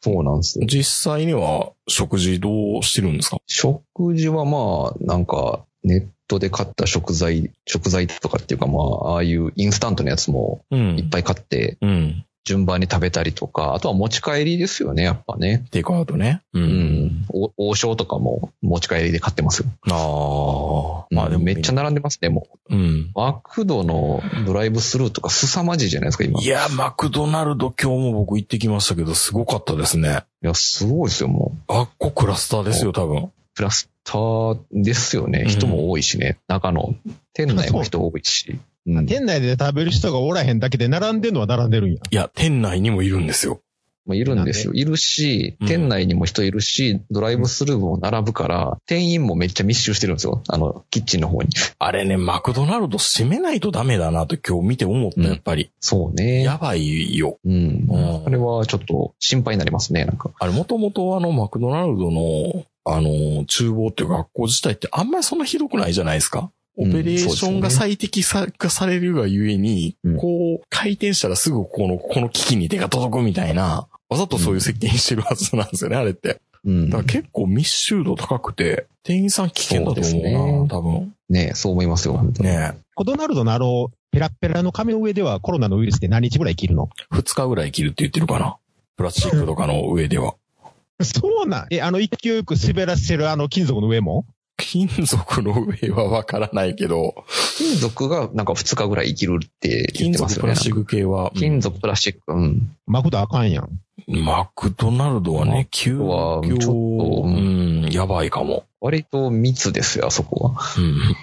[0.01, 0.65] そうなんですよ。
[0.67, 3.37] 実際には食事どうしてるんですか？
[3.47, 3.81] 食
[4.15, 10.99] 事はまあ、なんか、ネットで買った食材、食材とかっていうかまあ、ああいうインスタントのやつもうん。
[10.99, 12.25] いっぱい買って、うん。
[12.45, 15.65] 順番に食べたりとか、あとは持ち帰りですよね、やっぱね。
[15.71, 16.41] テイクアウトね。
[16.53, 16.59] う。
[16.59, 17.25] うんん。
[17.29, 19.65] お王将とかも持ち帰りで買ってますよ。
[19.89, 21.15] ああ。
[21.15, 21.79] まあでもめっちゃな。
[21.79, 22.75] 並んでますね、もう。
[22.75, 23.11] うん。
[23.15, 26.41] マクドのドライブスルーとか凄まじいじゃないですか、今。
[26.41, 30.23] いいや、マクドナルド今日も僕行ってきましたけど、すごかったですね。
[30.41, 31.73] や、すごいですよ、もう。
[31.73, 33.31] あっこクラスターですよ、多分。
[33.55, 35.45] クラスターですよね。
[35.47, 36.37] 人も多いしね。
[36.47, 36.95] 中の、
[37.33, 38.59] 店内も人多いし。
[38.87, 39.05] うん。
[39.05, 41.99] 店内で食べる人がおらへんだけで並んでんのは並んでるんや。
[42.09, 43.61] いや、店内にもいるんですよ。
[44.09, 44.73] もういるんですよ。
[44.73, 50.41] いるし、うん店内にも人いるし、ドライブスルーも並ぶから、店員もめっちゃ密集してるんですよ。
[50.47, 51.49] あの、キッチンの方に。
[51.77, 55.69] あれね、マクドナルド閉めないとダメだなと今日見て思った、うんやっぱり。
[55.79, 56.41] そうね。
[56.41, 57.37] やばいよ。
[57.45, 57.85] うん。
[57.87, 60.31] うんあれはちょっと心配になりますね、なんか。
[60.39, 66.51] あれ、もともとあの、マクドナルドの、あの、厨房っていうか学校自体ってあんまりそんなひどくないじゃないですか。
[66.79, 76.39] オうんペレーションが最適さ化されるがゆえに、うんこう、回転したらすぐこの、この機器に手が届くみたいな、わざとそういう設計にしてるはずなんですよね、あれって。
[76.65, 81.13] うんだから結構密集度高くて、店員さん危険だと思うそうですな、ね多分。
[81.29, 82.49] ねそう思いますよ、本当に。
[82.49, 86.89] ねコドナルドのあの、ペラッペラの紙の上ではコロナのウイルスって何日ぐらい生きるの？
[87.11, 88.57] 二日ぐらい切るって言ってるかな。
[88.97, 90.35] プラスチックとかの上では。
[91.01, 91.67] そうなん？
[91.69, 94.25] え、あの勢いよく滑らしてるあの金属の上も？
[94.59, 97.25] 金属の上はわからないけど、
[97.57, 100.47] 金属がなんか2日ぐらい生きるって言金ってますよね。
[100.47, 102.75] 属プラスチック系は、うん金属プラスチック、うん。
[102.85, 103.69] マクドあかんやん。
[104.07, 108.65] マクドナルドはね、急は遽、ちょっとうん、やばいかも。
[108.81, 110.61] 割と密ですよ、あそこは。
[110.77, 111.15] うん。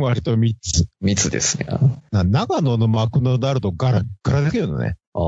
[0.02, 0.86] 割と3つ。
[1.00, 1.66] 密ですね。
[1.68, 1.80] あ
[2.12, 4.96] な長野のマクドナルドガラッガラだけどね。
[5.14, 5.18] あ。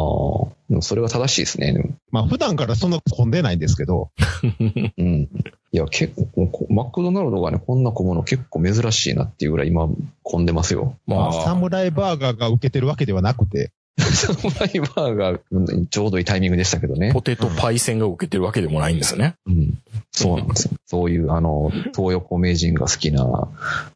[0.69, 1.73] でもそれは正しいですね。
[1.73, 4.11] でもまあ普段からそんな混んでないんですけど、
[4.99, 5.29] うん。
[5.73, 9.89] いや、結構、こマクドナルドがね、こんな混むの結構珍しいなっていうぐらい今
[10.23, 10.97] 混んでますよ。
[11.07, 17.23] まあ、サまあ、ムライバーガーが受けてるわけではなくて、サムライバーがうんちょうどいいタイミングでしたけどねポ。
[17.23, 19.35] テトパイセンが受けてるわけでもないんですよね。
[19.47, 19.79] うん。
[20.13, 20.73] そうなんですよ。
[20.87, 23.49] そういう、あの、東横名人が好きな、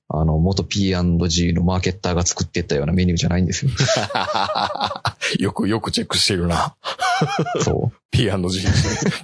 [0.08, 3.72] あの、元 P&G のマーケッターが作ってったようなメニューじゃないんですよ。
[5.40, 6.76] よく、よくチェックしてるな。
[7.62, 7.96] そう。
[8.10, 8.66] P&G、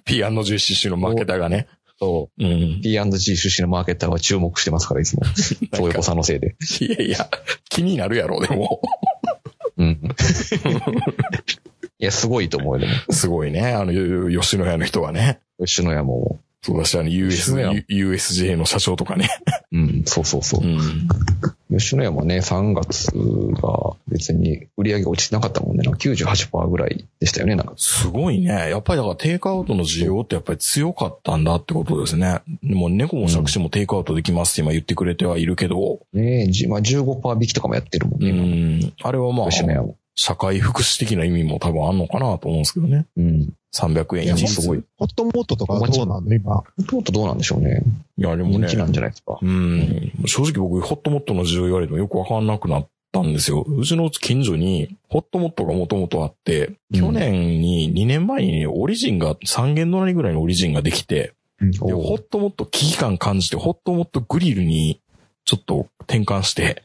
[0.05, 1.69] P&G 出身のマーケターがね。
[1.99, 2.47] そうん
[2.79, 2.81] う。。
[2.83, 5.23] P&G 出身のマーケッターは注目してますから、いつも。
[5.73, 6.57] 東横さんのせいで。
[6.81, 7.31] いやいや、
[7.69, 8.81] 気になるやろ、でも。
[9.81, 9.99] うん。
[11.99, 12.93] いや、すごいと思うよ、でも。
[13.13, 13.73] すごいね。
[13.73, 15.41] あの、よ吉野家の人はね。
[15.59, 16.41] 吉野家も。
[16.63, 17.55] そうだし、あの、US
[17.89, 19.31] USJ の社長とかね。
[19.73, 20.67] うん、そうそうそうう。
[20.67, 21.09] ん。
[21.71, 23.11] 吉野家もね、3月
[23.63, 25.85] が別に売り上げが落ちてなかったもんね。
[25.85, 27.75] なんか98%ぐらいでしたよね、なんか。
[27.77, 28.49] すごいね。
[28.49, 32.41] やっぱりだからテイクアウトの需要ってやっぱり強かったんだってことですね。
[32.63, 38.93] もう猫も杓子もテイクアウトできますって今言ってくれてはいるけど、ねえ、じまあ、15%引きとかもやってるもんうね、今ん。
[39.03, 39.97] あれはまあ、吉野家も。
[40.15, 43.07] 社会福祉的な意味も多分あんのかなと思うんですけどね。
[43.17, 43.53] うん。
[43.73, 44.63] 300円いや一律。
[44.63, 44.83] すごい。
[44.99, 46.35] ホットモットとかはどうなの？
[46.35, 46.63] 今。
[46.89, 47.83] とうとうどうなんでしょうね。
[48.19, 48.67] いや、でもね。
[48.67, 49.39] 人気なんじゃないですか？
[49.41, 50.13] うん。
[50.27, 53.63] 正直僕、ホットモットの事情言われてもよくわかんなくなったんですよ。
[53.63, 65.01] うちの近所に、ホットモットがもともとあって、去年に、2年前にオリジンが、3軒隣ぐらいのオリジンができて、うんでホットモット危機感感じて、ホットモットグリルに、
[65.45, 66.83] ちょっと転換して、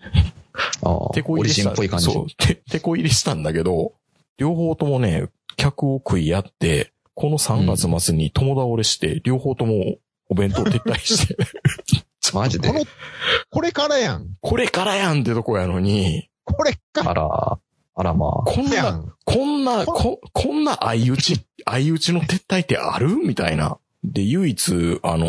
[1.14, 1.62] 手こオリ入れした。
[1.64, 2.06] ジンっぽい感じ。
[2.06, 3.94] そう、手、 手こ入れしたんだけど、
[4.38, 9.98] 両方ともね、客を食い合って、この3月末に友倒れして、両方とも
[10.30, 11.38] お弁当撤退して、
[12.34, 12.74] マジでこ。
[12.74, 12.86] の、
[13.50, 14.28] これからやん。
[14.42, 17.60] これからやんってとこやのに、これかあら、
[17.96, 18.32] あらまあ。
[18.44, 19.06] こんな。
[19.24, 23.16] こんな、こ、こんな相打ち、相打ちの撤退ってある？
[23.16, 23.78] みたいな。
[24.12, 25.28] で、唯一、あの、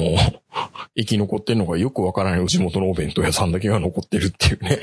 [0.97, 4.79] 生き残ってんのがよくわからない地元のお弁当屋さんだけが残ってるっていうね。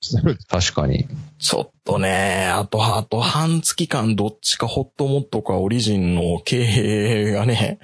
[0.48, 1.06] 確かに。
[1.38, 7.78] ちょっとね、あと、あと半月間どっちかホットモットかオリジンの経営がね、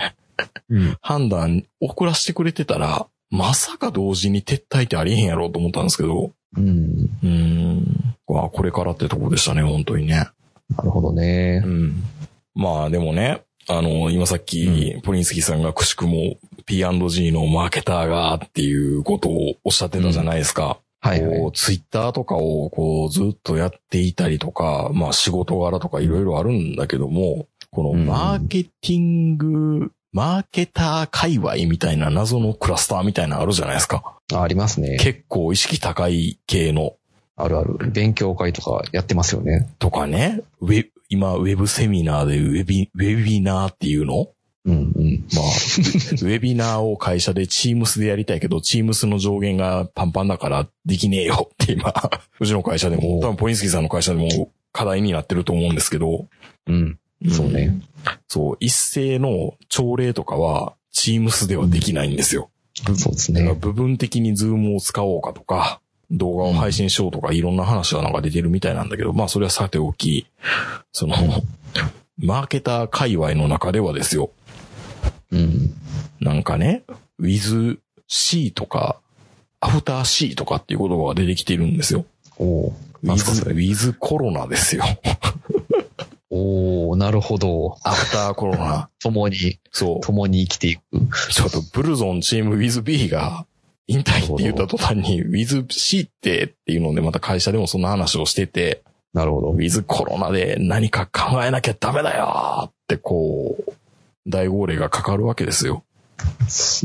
[0.68, 0.96] うん。
[1.00, 7.10] 判断遅らせてくれてたら、まさか同時に撤退ってありえへんやろうと思ったんですけど、うん。
[7.22, 10.28] うーん、まあこれからってとこでしたね、本当にね。
[10.70, 11.68] なるほどねう。
[11.68, 12.02] ん。
[12.54, 20.78] まあでもね、あの、今さっき、ポリンスキーさんがくしくも P&G のマーケターがっていうことをおっしゃってたじゃないですか。
[21.00, 34.18] はいはいこう、ツイッターとかをこうずっとやっていたりとか、まあ仕事柄とかいろいろあるんだけども、このうんマーケティング、マーケター界隈みたいな謎のクラスターみたいなのあるじゃないですか。
[34.32, 34.96] あありますね。
[34.98, 36.94] 結構意識高い系の
[37.36, 37.76] あるある。
[37.90, 39.68] 勉強会とかやってますよね。
[39.78, 44.28] とかね、ウェ今、ウェブセミナーでウェビ、ウェビナーっていうの？
[44.66, 45.24] うんうん。
[45.34, 51.92] まあ、 ウェビナーを会社でチームスでやりたいけど、チームスの上限がパンパンだからできねえよって今、
[52.40, 56.26] うちの会社でも、多分ポインスキーさんの会社でも課題になってると思うんですけど、
[56.66, 56.98] うん。
[57.30, 57.66] そうね。
[57.66, 57.82] ん。
[58.26, 62.50] そう、一斉の朝礼とかは、チームスではできないんですよ。
[62.96, 63.52] そうですね。
[63.54, 70.26] 部分的にズームを使おうかとか、動画を配信しようとか、いろんな話がなんか出てるみたいなんだけど、まあそれはさておき、
[70.92, 71.16] その、
[72.18, 74.30] マーケター界隈の中ではですよ、
[75.32, 75.74] うん。
[76.20, 76.84] なんかね、
[77.20, 79.00] with C とか、
[79.60, 82.04] アフター C とかっていう言葉が出てきてるんですよ。
[82.38, 83.54] おーなんすか with, それ。
[83.54, 84.84] with コロナですよ。
[86.30, 87.76] おーなるほど。
[87.82, 88.90] アフターコロナ。
[89.00, 90.00] 共に、そう。
[90.00, 90.82] 共に生きていく。
[91.30, 93.46] ちょっとブルゾンチーム with B が
[93.86, 99.50] 引退って言った途端に with C ってっていうのでまた会社でもそんな話をしてて、なるほど。
[99.50, 103.72] ウィズコロナで何か考えなきゃダメだよってこう、
[104.26, 105.84] 大号令がかかるわけですよ。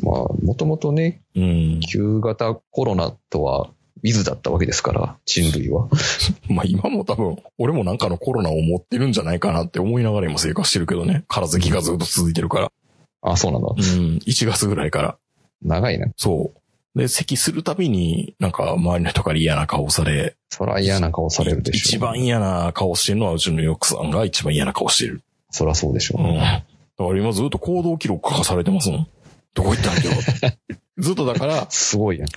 [0.03, 1.79] まあ、もともとね、うん。
[1.79, 3.69] 旧型コロナとは、
[4.01, 5.89] ウィズだったわけですから、人類は。
[6.49, 11.25] まあ今も多分、俺もなんかのコロナを持ってるんじゃないかなって思いながら今生活してるけどね。
[11.27, 12.71] 空咳がずっと続いてるから。
[13.21, 13.69] あ、そうなんだ。
[13.69, 14.19] うん。
[14.25, 15.17] 1月ぐらいから。
[15.61, 16.13] 長いね。
[16.15, 16.58] そう。
[16.95, 21.97] で、咳するたびになんか周りの人から嫌な顔され、そら嫌な顔されるでしょ。
[21.97, 25.21] 一番嫌な顔してるのはうちの奥さんが一番嫌な顔してる。
[25.51, 26.37] そらそうでしょうん。
[26.37, 26.63] だ
[26.97, 29.07] から今ずっと行動記録書かされてますもん。
[29.53, 30.11] どこ行ったんだよ。
[30.97, 32.27] ずっとだから、すごいやん。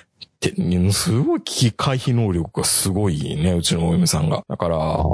[0.43, 4.43] て、すごい危機回避能力がすごいね、うちのお嫁さんが。
[4.49, 5.05] だから。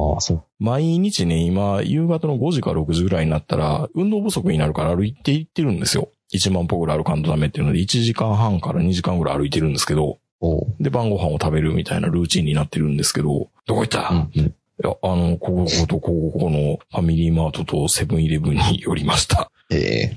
[0.58, 6.10] 毎日ね、今、夕方の5時か6時ぐらいになったら、運動不足になるから歩いていってるんですよ。
[6.32, 10.18] 1万歩ぐらい歩かんとダメっていうので、1時間半から2時間ぐらい歩いてるんですけど。
[10.78, 14.46] で、晩ご飯を食べるみたいなルーチンになってるんですけど、どこ行った、うんうん。
[14.46, 14.52] い
[14.84, 19.50] や、あの、ここ、と、ここ、のファミリーマートとセブンイレブンに寄りました。
[19.70, 20.16] ええ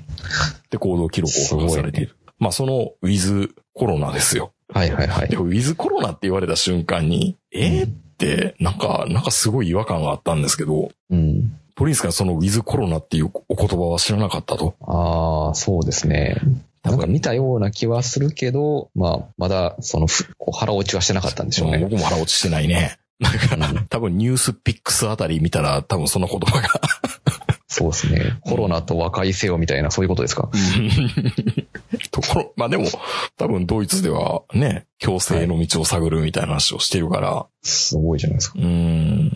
[0.70, 2.16] で、行動記録を書かされている。
[2.38, 4.52] まあ、その、ウィズコロナですよ。
[4.68, 5.36] はいはいはいで。
[5.36, 11.58] も、ウィズコロナって言われた瞬間に、えーって、なんか、なんかすごい違和感があったんですけど、うん。
[11.74, 14.74] ポリンスがそのウィズコロナっていうお言葉は知らなかったと。
[14.82, 16.36] ああ、そうですね。
[16.82, 20.06] なんか見たような気はするけど、まあ、まだ、その、
[20.52, 21.78] 腹落ちはしてなかったんでしょうね。
[21.78, 22.98] 僕も腹落ちしてないね。
[23.20, 26.68] だから、多分ニュースピックスあたり見たら多分その言葉が。
[27.68, 28.36] そうですね。
[28.40, 30.50] コロナと和解せよみたいな、そういうことですか？
[32.10, 32.86] ところ、まあでも、
[33.38, 38.58] 多分ドイツではね、強制の道を探るみたいな話をしてるから、すごいじゃないですか。
[38.58, 39.32] うーん。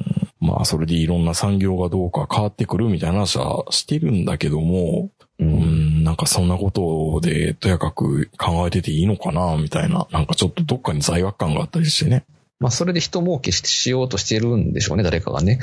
[0.47, 5.45] まあ、それでいろんな産業がどうか変わってくるみたいな話はしてるんだけども、う。
[5.45, 10.07] うんん、なんかそんなことで、とやかく考えてていいのかな、みたいな。
[10.11, 12.25] なんかちょっとどっかに罪悪感があったりしてね。
[12.59, 15.61] まあ、それで人儲けししようとしてるんでしょうね、誰かがね。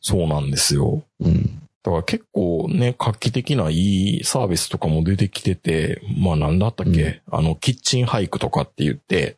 [0.00, 1.02] そうなんですよ。
[1.20, 1.62] うん。
[1.86, 9.36] だから結構ね、画期的ないいサービスとかも出てきてて、まあなんだったっけ、あの、キッチン俳句とかって言って、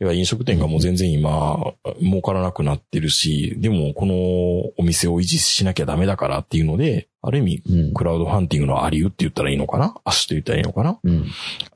[0.00, 7.92] いや飲食店がもう全然今、儲からなくなってるし、でもこのお店を維持しなきゃダメだからっていうので、ある意味、うん。
[7.92, 9.94] クラウドファンティングのありうって言ったらいいのかな？
[10.04, 10.98] 足と言ったらいいのかな？
[11.04, 11.26] うん。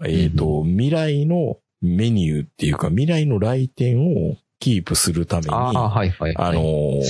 [0.07, 6.47] えっ、と、未来のメニューっていうか、未来の来店をキープするために、ああ、はいはい、はい。
[6.49, 7.03] あのー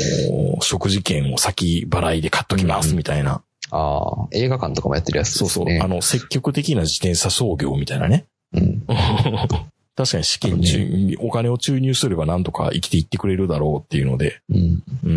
[0.60, 3.42] 食事券を先払いで買っときますみたいな。
[3.70, 5.64] ああ、映画館とかもやってるやつそうそう。
[5.66, 5.84] ですね。
[5.84, 8.24] あの、積極的な自転車操業みたいなね。
[8.52, 8.82] うん。
[9.96, 14.82] 確かに資金注、お金を注入すればなんとか生きていってくれるだろうっていうので、うん。
[15.04, 15.08] う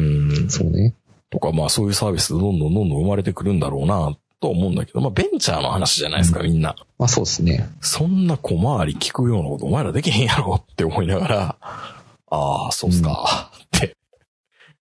[0.45, 0.49] ん。
[0.49, 0.93] そうね。
[1.29, 6.75] とか、まあそういうサービスどんどんどんどん生まれてくるんだろうな、と思うんだけど、まあベンチャーの話じゃないですか、みんな。
[6.99, 7.67] まあそうですね。
[7.81, 11.55] そんな小回り聞くようなことお前らできへんやろって思いながら、
[12.29, 13.95] ああ、そうっすか、って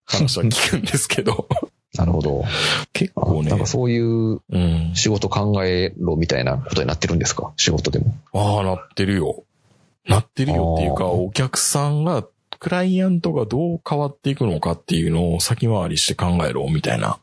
[0.05, 1.49] 話は聞くんですけど、
[1.97, 2.43] なるほど。
[2.45, 2.49] あ
[2.93, 4.93] 結構ねなん、かそういううん。
[4.95, 7.53] 仕事考えろみたいなことになってるんですか？
[7.57, 8.15] 仕事でも。
[8.35, 9.45] ああ、なってるよ。
[10.07, 12.25] なってるよっていうか、お客さんが、
[12.59, 17.19] クライアントがどう変わっていくのかっていうのを先回りして考えろ、みたいな。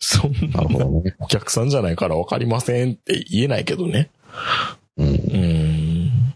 [0.00, 1.14] そんなね。
[1.20, 4.10] お客さんじゃないからわかりませんって言えないけどね。
[4.96, 5.06] うん。
[5.06, 6.34] うん。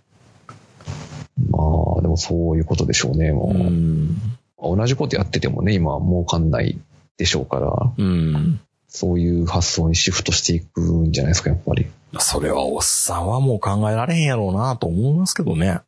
[1.51, 1.59] ま
[1.98, 3.33] あ、そういうことでしょうね。
[3.33, 4.17] もう、うん。
[4.61, 6.79] 同じことやっててもね、今は儲かんない
[7.17, 8.61] でしょうから、うん。
[8.89, 11.87] そういう発想にシフトしていくんじゃないですか、やっぱり。
[12.19, 15.81] それはおっさんはもう考えられへんやろうなと思いますけどね。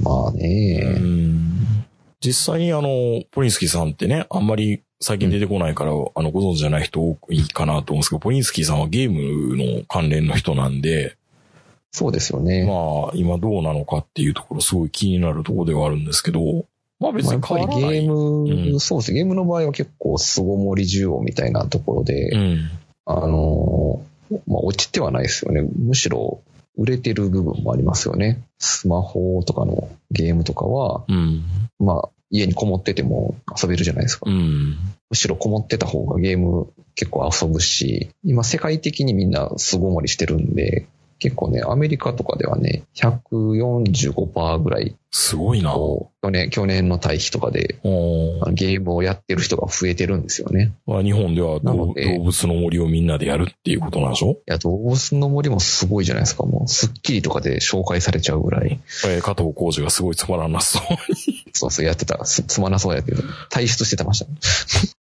[0.00, 1.84] まあね、うん
[2.24, 11.18] 実際にあの、ポリンスキーさんってね、あんまり最近出てこないから、あの、ご存知じゃない人多いかなと思うんですけど、ポリンスキーさんはゲームの関連の人なんで、
[11.94, 12.64] そうですよね。
[12.64, 16.64] まあ、今どうなのかっていうところすごい気になるところではあるんですけど、
[16.98, 17.92] まあ別に変わらない。
[17.92, 19.18] ゲーム、うんそうですね。
[19.18, 22.70] ゲームの場合は結構巣ごもり需要みたいなところで、うん。
[23.06, 25.62] あのーまあ、落ちてはないですよね。
[25.62, 26.42] むしろ
[26.76, 28.42] 売れてる部分もありますよね。
[28.58, 31.44] スマホとかのゲームとかは、うん。
[31.78, 34.28] まあ、家にこもってても遊べるじゃないですか。
[34.28, 34.76] うん。
[35.10, 45.72] むしろこもってた方がゲーム結構遊ぶし、今世界的にみんな巣ごもりしてるんで、結構ね、アメリカとかではね、145%ぐらい、すごいな。
[45.72, 50.72] 去年、去年の対比とかで、ゲームをやってる人が増えてるんですよね。
[50.86, 54.32] まあ日本では動物の森をみんなでやるっていうことなんでしょ？
[54.32, 56.44] いや、動物の森もすごいじゃないですか。
[56.44, 58.80] もう、スッキリとかで紹介されちゃうぐらい。
[59.06, 60.82] えー加藤浩二がすごいつまらなそう。
[61.52, 62.24] そうそう、やってた。
[62.24, 64.26] すつまらそうやけど、退出してました。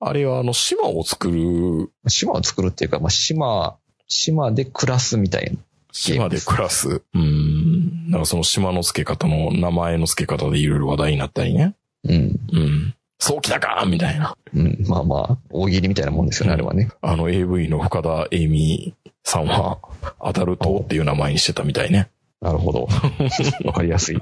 [0.01, 5.57] あれはあの島を作る、島を作るっていうか、まあ、島、島で暮らすみたいな。
[5.91, 7.01] 島で暮らす。
[7.13, 8.09] うん。
[8.09, 11.75] なんかその島の付け方の名前の付け方でいろいろ話題になったりね。
[12.03, 12.39] うん。
[12.51, 12.95] うん。
[13.19, 14.35] そうきたかみたいな。
[14.53, 14.77] うん。
[14.87, 16.89] まあまあ、大喜利みたいなもんですよね、あれはね。
[17.01, 19.79] あの AV の深田栄美さんは、
[20.19, 22.09] アダルトっていう名前にしてたみたいね。
[22.41, 22.87] なるほど。
[23.65, 24.19] わかりやすい。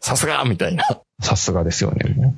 [0.00, 0.84] さすがみたいな。
[1.20, 2.34] さすがですよね。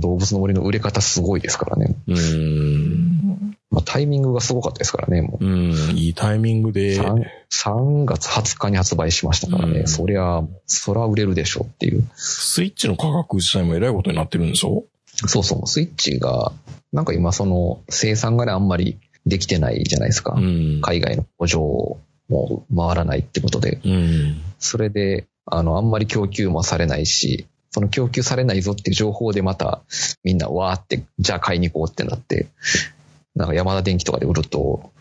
[0.00, 1.94] 動物の森の売れ方すごいですからね。
[2.08, 3.56] うん。
[3.70, 5.22] まあ、タイミングがすごかったですからね。
[5.22, 5.72] もううん。
[5.96, 9.80] いいタイミングで、3, 3月20日に発売しましたからね。
[9.80, 12.02] うんそりゃ、そら売れるでしょっていう。
[12.16, 14.84] スイッチの価格自体もえらいことになってるんでしょ？
[15.26, 16.52] そうそう、スイッチが、
[16.92, 20.34] なんか今その生産がね、あんまりできてないじゃないですか。
[20.36, 20.80] うん。
[20.82, 23.80] 海外の工場も回らないってことで。
[23.84, 24.40] うん。
[24.58, 29.82] それで、あの、あんまり供給もされないし、その供給されないぞっていう情報でまた
[30.24, 32.48] みんなわーって、じゃあ買いに行こうってなって、
[33.36, 34.92] なんか山田電機とかで売ると、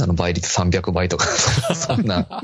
[0.00, 1.26] あの倍率300倍とか、
[1.74, 2.42] そんな、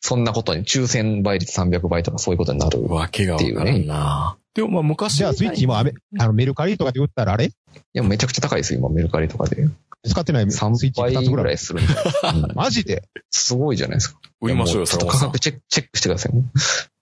[0.00, 2.82] そんなことに、抽選倍率300倍とかそういうことになる。
[2.88, 4.36] わけがわからんな。
[4.54, 5.84] でもまあ昔じゃあスイッチ今あ
[6.26, 7.46] のメルカリとかで売ったらあれ？
[7.46, 7.52] い
[7.92, 9.68] や、めちゃくちゃ高いですよ、今メルカリとかで。
[10.08, 11.58] 使ってないスイッチ3 2倍つぐらい。
[11.58, 11.92] するんで。
[11.92, 13.04] うん マジで？
[13.30, 14.18] すごいじゃないですか。
[14.40, 15.38] 売りましょうよ、ちょっと価格。
[15.38, 16.32] チェック、チェックしてください。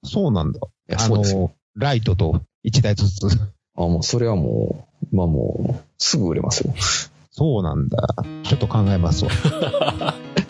[0.05, 0.61] そうなんだ。
[0.89, 1.41] や、あそうですよ。
[1.41, 3.27] の、ライトと1台ずつ。
[3.77, 6.75] あ、もう、それはもう、まあもう、すぐ売れますよ。
[7.31, 8.17] そうなんだ。
[8.43, 9.31] ちょっと考えますわ。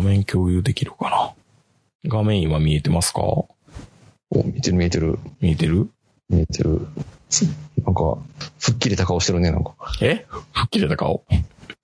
[0.00, 1.34] 画面共有できるか
[2.04, 2.10] な？
[2.10, 3.20] 画面今見えてますか？
[3.20, 3.48] お、
[4.44, 5.18] 見えてる見えてる。
[5.40, 5.90] 見えてる？
[6.30, 6.86] 見えてる。
[7.84, 8.16] なんか、
[8.58, 9.74] 吹っ切れた顔してるね、なんか。
[10.00, 10.24] え？
[10.52, 11.22] 吹っ切れた顔？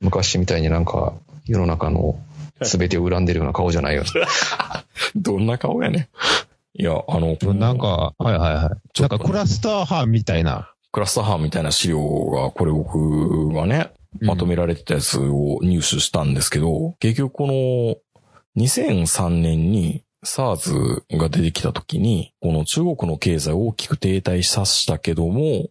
[0.01, 1.13] 昔みたいになんか、
[1.45, 2.19] 世の中の
[2.63, 4.05] 全てを恨んでるような顔じゃないよ。
[5.15, 6.09] どんな顔やね？
[6.79, 6.81] ん。
[6.81, 9.01] いや、あの、なんか、はいはいはい。
[9.01, 10.73] なんかクラスター班みたいな。
[10.91, 13.91] クラスター班みたいな資料が、これ僕がね、
[14.23, 17.97] まとめられてたやつを入手したんですけど、結局この
[18.57, 25.69] 2003年に SARS が出てきた時に、この中国の経済を大きく停滞させたけども、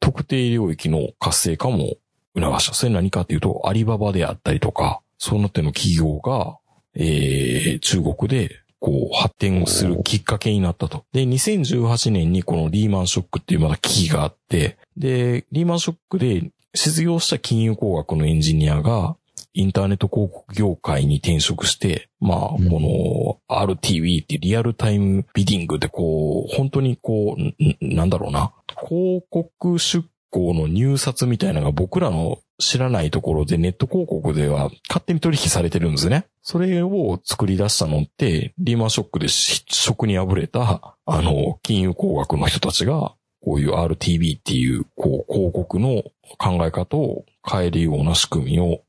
[0.00, 1.96] 特定領域の活性化も
[2.36, 2.74] 促した。
[2.74, 6.58] それ何かっていうと、アリババであったりとか、そうなっての企業が、
[6.94, 11.04] えー、中国でこう発展をするきっかけになったと。
[11.12, 19.16] で、2018年にこのリーマンショックっていうまだ危機があって、で、リーマンショックで失業した金融工学のエンジニアが、
[19.54, 28.52] インターネット広告業界に転職して、まあ、こうんの RTV っていうリアルタイムビディングでこう、本当にこう、なんだろうな、
[28.86, 36.26] 広告出稿の入札みたいなのが僕らの知らないところでネット広告では勝手に取引されてるんですね。
[36.42, 46.04] それを作り出したのって、リーマンショックでし職に敗れた、あの、金融工学の人たちが、こういう RTV っていう、こう、広告の
[46.38, 48.82] 考え方を変えるような仕組みを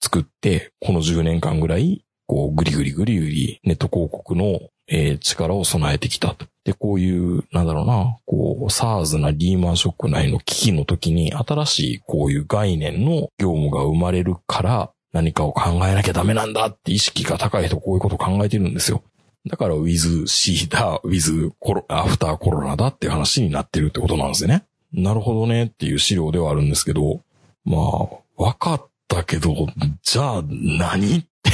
[0.00, 6.46] 作って、この10年間ぐらい、こう、ぐりぐりぐりぐり、ネット広告の、えー力を備えてきたと。
[6.64, 19.02] で、こういう、なんだろうな、こう、SARS なリーマンショック内の危機の時に、新しいこういう概念の業務が生まれるから、何かを考えなきゃダメなんだって意識が高い人こういうことを考えてるんですよ。
[19.48, 24.64] だから、ウィズシーだ、ウィズコロ、アフターコロナだっていう話になってるってことなんですよね。
[24.92, 27.22] なるほどねっていう資料ではあるんですけど、
[27.64, 29.66] まあ、わかったけど、
[30.02, 31.50] じゃあ何って、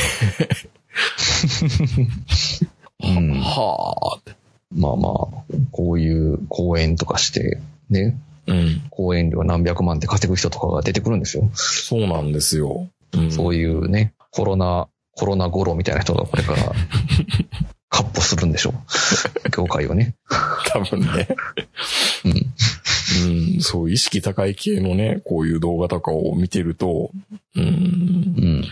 [3.02, 4.30] うんはあ。
[4.74, 5.12] まあまあ、
[5.70, 8.82] こういう講演とかして、ね、うん。
[8.90, 11.48] 講演料何百万って稼ぐ人とかが出てくるんですよ。
[11.54, 12.88] そうなんですよ。
[13.12, 16.72] うん、そういうね、コロナ、コロナ頃みたいな人がこれから、
[17.88, 18.74] カッポするんでしょう。
[19.50, 20.14] 業界をね。
[20.68, 21.28] 多分ね。
[22.24, 22.52] うん。
[23.54, 27.10] うん、そう、意識高い系のね、こういう動画とかを見てると、
[27.54, 28.64] うん、うん。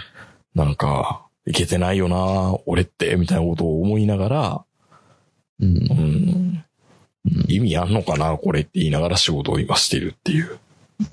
[0.55, 4.65] なんか、いけてないよな、俺って、みたいなことを思いながら、
[5.61, 5.95] うんう。
[5.95, 6.65] ん、
[7.49, 10.59] 意味あんのかな、これって言いながら仕事を今してるっていう。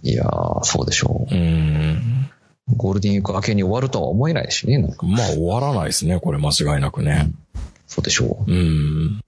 [0.04, 2.30] いやー、そうでしょうん。
[2.70, 2.76] う。
[2.76, 4.78] ゴールデンウィーク明けに終わるとは思えないしね。
[4.78, 7.30] なんかまあ終わらないですね、これ間違いなくね。
[7.88, 8.52] そうでしょう。
[8.52, 9.22] うん。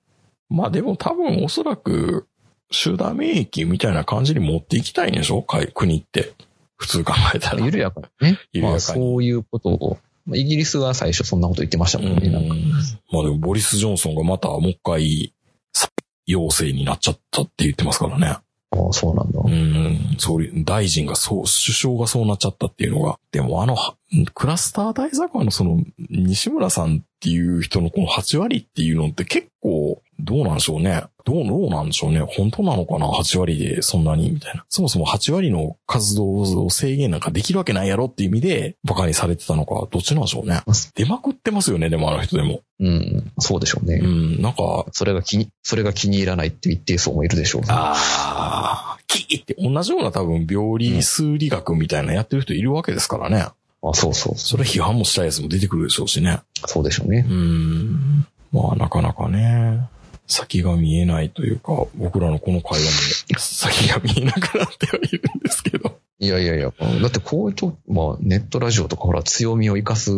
[0.49, 2.28] まあでも多分おそらく、
[2.74, 5.43] 集団免疫みたいな感じに持っていきたいんでしょ？
[5.43, 6.34] 国って。
[6.76, 7.65] 普通考えたら。
[7.65, 8.39] 緩やかにね。
[8.51, 12.30] 緩やかにまあそういうことを、まあイギリスが最初そんなこと言ってましたもんね。
[12.30, 12.71] なんかうん
[13.11, 15.34] まあでもボリス・ジョンソンがまたもう一回、
[15.74, 15.88] さ
[16.26, 18.28] 陽性になっちゃったって言ってますからね。
[18.28, 18.41] あ
[18.89, 19.39] あそうなんだ。
[19.39, 23.19] うん、総理、大臣がそう、首相がそうなっちゃったっていうのが。
[23.32, 23.95] でもあの、は
[24.34, 31.03] クラスター対策班のその、西村さんっていう人のこの8割っていうのって結構、どうなんでしょうね。
[31.26, 32.20] どう、どうなんでしょうね。
[32.20, 34.30] 本当なのかな ?8 割でそんなに？
[34.30, 34.66] みたいな。
[34.70, 40.61] そもそも8割の活動を制限なんかできるわけないやろっていう意味で、バカにされてたのか、どっちなんでしょうね。
[40.95, 42.61] 出まくってますよね、でもあの人でも。
[42.80, 43.32] うん。
[43.39, 43.95] そうでしょうね。
[43.95, 47.61] うん、なんか、それが気に、それが気に入らないっていう一定層もいるでしょう。
[47.68, 53.47] ああ、キーって同じような多分病理数理学みたいなのやってる人いるわけですからね。
[53.86, 54.36] あそうそう。
[54.38, 56.39] それ批判もしたやつも出てくるでしょうしね。
[56.66, 57.34] そうでしょうねう。
[57.34, 58.28] ん。
[58.51, 59.88] まあなかなかね、
[60.28, 62.86] 先が見えないというか、僕らのこの会話
[63.34, 65.99] も先が見えなくなってはいるんですけど。
[66.19, 66.71] いやいやいや、
[67.01, 70.11] だってこういうと、まあネットラジオとかほら強みを活かす、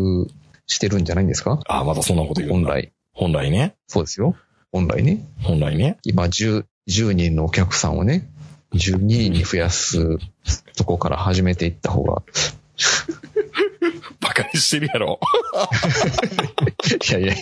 [0.68, 1.60] してるんじゃないんですか？
[1.68, 2.54] ああ、またそんなこと言う。
[2.54, 2.92] 本来。
[3.14, 3.76] 本来ね。
[3.88, 4.36] そうですよ。
[4.72, 5.24] 本来ね。
[5.42, 5.98] 本来ね。
[6.04, 8.28] 今10、10人のお客さんをね、
[8.74, 10.18] 12人に増やす
[10.76, 12.24] とこから始めていった方が、
[14.20, 15.20] バカにしてるやろ。
[17.10, 17.38] いやいや、い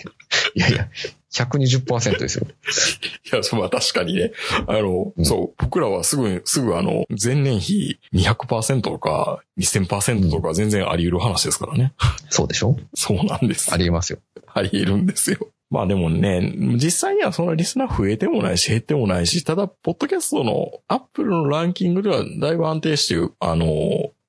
[0.55, 0.87] やいや、
[1.33, 2.47] 120%ですよ。
[3.31, 4.31] いや、そうまあ確かにね。
[4.67, 11.93] あの、うんそう、僕らはすぐ、すぐあの、前年比200%とか2000%とか全然あり得る話ですからね。
[12.29, 12.77] そうでしょ？
[12.93, 13.73] そうなんです。
[13.73, 14.19] ありえますよ。
[14.53, 15.37] あり得るんですよ。
[15.69, 23.65] まあでもね、実際にはそんなリスナー増えてもないし減ってもないし、ただ、ポッドキャストのアップルのランキングではだいぶ安定して、あの、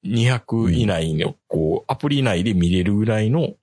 [0.04, 3.54] 200以内の、こう、アプリ内で見れるぐらいの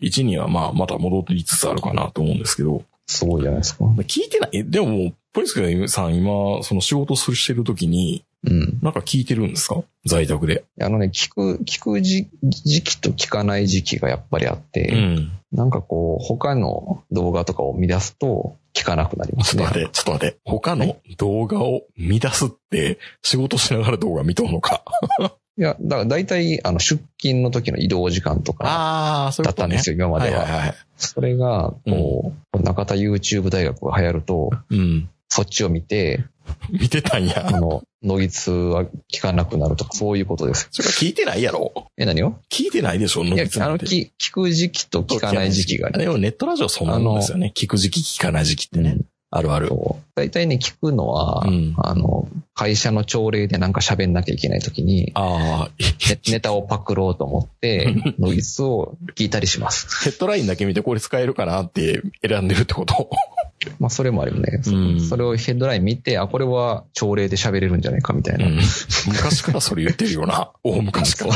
[0.00, 3.84] 位置には、まあ、また戻りつつあるかなと思うんですけど、すごいじゃないですか。
[3.84, 8.78] 聞いてない、でもポリスケさん今、その仕事するしてる時に、うん。
[8.82, 9.82] なんか聞いてるんですか？
[10.06, 10.64] 在宅で。
[10.80, 15.32] あのね、聞く、聞く時時期と聞かない時期がやっぱりあって、うん。
[15.50, 19.64] なんかこう、他の動画とかを見出すと聞かなくなりますね。
[19.64, 20.38] ちょっと待って、ちょっと待って。
[20.44, 24.84] 他の動画を見出すって、仕事しながら動画見とんのか？
[25.58, 29.44] いや、だから大体、あの、出勤の時の移動時間とかああ、そう。
[29.44, 30.42] だったんですよ、今までは。
[30.42, 30.74] はいはいはい。
[30.96, 35.10] それが、こう、中田 YouTube 大学が流行ると、うん。
[35.28, 36.24] そっちを見て、
[36.70, 37.48] 見てたんや。
[37.48, 40.68] あの、ノイズは聞かなくなるとか、そういうことです。
[40.70, 42.36] それ聞いてないやろえ、何を？
[42.50, 45.98] 聞いてないでしょいや、あの、聞く時期と聞かない時期がね。
[46.04, 47.52] でもネットラジオそんなもんですよね。
[47.54, 48.96] 聞く時期、聞かない時期ってね。
[49.30, 49.70] あるある。
[50.14, 55.70] 大体ね、聞くのは、うんあの、会社の朝礼でなんか喋んなきゃいけない時に、ああ、
[56.08, 60.04] ネネタをパクろうと思って、 ノイズを聞いたりします。
[60.04, 63.10] ヘッドラインだけ見てこれ使えるかなって選んでるってこと？
[63.80, 64.60] まあ、それもあるよね。
[64.62, 68.46] そうんそれをヘッドライン見て、あ、これは朝礼で喋れるんじゃないかみたいな。
[68.46, 68.60] うん。
[69.08, 70.50] 昔からそれ言ってるよな。
[70.62, 71.34] 大昔から。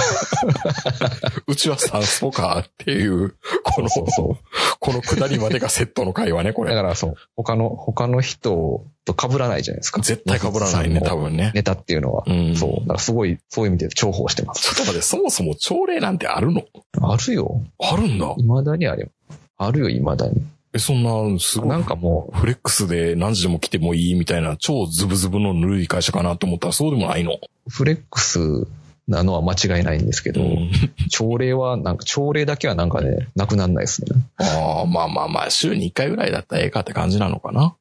[1.46, 3.34] うちはサンスポかっていう、
[3.64, 4.44] この、そうそう。
[4.84, 6.74] この下りまでがセットの会話ね、これ。
[6.74, 10.02] だからそう、他の、他の人と被らないじゃないですか。
[10.02, 11.52] 絶対被らないね、多分ね。
[11.54, 12.24] ネタっていうのは。
[12.26, 12.70] うんそう。
[12.80, 14.74] だからすごい、そういう意味で重宝してます。
[14.74, 16.64] ちょっと待って、そもそも朝礼なんてあるの？
[17.00, 17.62] あるよ。
[17.78, 18.34] あるんだ。
[18.34, 19.08] 未だにあるよ。
[19.56, 20.42] あるよ、未だに。
[20.74, 21.68] え、そんな、すごい。
[21.68, 27.34] なんかもフレックスで何時でも来てもいいみたいな超ズブズブのぬるい会社かなと思ったらそうでもないの？
[27.34, 28.66] う、フレックス
[29.08, 30.70] なのは間違いないんですけど、うん
[31.10, 34.08] 朝礼は、なんか、朝礼だけはなんかね、なくなんないですね。
[34.38, 37.76] ああ、まあまあまあ、週に1回ぐらいだったらええかって感じなのかな。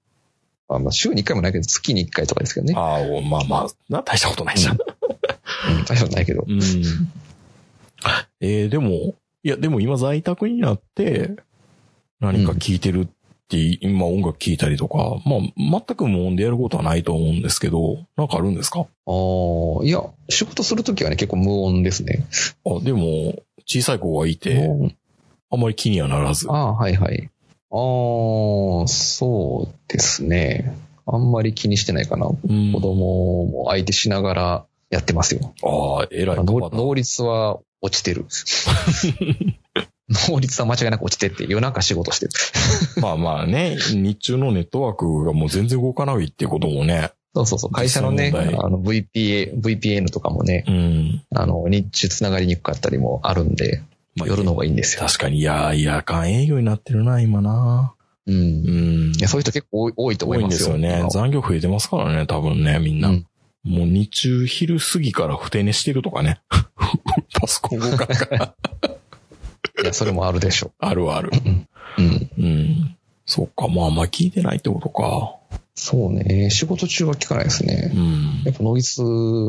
[0.67, 2.74] あまあ、週に1回もないけど、月に1回とかですけどね。
[2.76, 4.78] ああ、まあまあ、な、大したことないじゃん。
[4.78, 6.45] うん、大したことないけど。
[6.47, 6.59] うん。
[8.41, 11.36] えー、でも、いや、でも今在宅になって、
[12.19, 13.07] 何か聞いてるっ
[13.52, 15.39] て、今音楽聴いたりとか、まあ、
[15.88, 18.80] 全く無音でやることはないと思うんですけど、なんかあるんですか？
[18.80, 22.26] ああ、いや、仕事するときはね、結構無音ですね。
[22.66, 23.36] あ、でも、
[23.66, 24.70] 小さい子がいて、
[25.52, 26.47] あんまり気にはならず。
[26.49, 27.30] ああ、はいはい。
[27.72, 30.76] ああ、そうですね。
[31.06, 32.28] あんまり気にしてないかな。
[32.28, 35.54] うん子供も相手しながらやってますよ。
[35.64, 38.26] ああ、偉い能率は落ちてる。
[40.30, 42.32] 能率は間違いなく落ちてって夜中仕事してる。
[43.01, 47.12] まあまあね、日中のネットワークがもう全然動かないっていうこともね。
[47.34, 47.72] そうそうそう。
[47.72, 51.24] 会社のね、あの VPA、VPN とかもね、うん。
[51.34, 53.84] あの、日中繋がりにくかったりもあるんで、
[54.16, 55.05] まあ夜の方がいいんですよ。
[55.05, 57.93] 確かに、いや、夜間営業になってるな、今な。
[58.28, 58.36] うん。
[58.36, 59.14] ういん。
[59.20, 60.49] や、そういう人結構多い多いと思多いんいまよ。
[60.51, 61.05] ですすよね。
[61.09, 63.09] 残業増えてますからね、多分ね、みんな。
[63.09, 63.26] うん
[63.64, 66.41] もう日中、昼過ぎから不定寝してるとかね。
[67.39, 68.55] パソコン動かんから。
[69.82, 71.32] いや、それもあるでしょあるある。
[71.97, 72.01] う。
[72.01, 72.29] うん。
[72.38, 72.97] うん。
[73.25, 75.36] そっか、まあまあ聞いてないってことか。
[75.73, 76.49] そうね。
[76.49, 77.97] 仕事中は聞かないですねう。
[77.97, 78.43] ん。
[78.45, 79.01] やっぱノイズ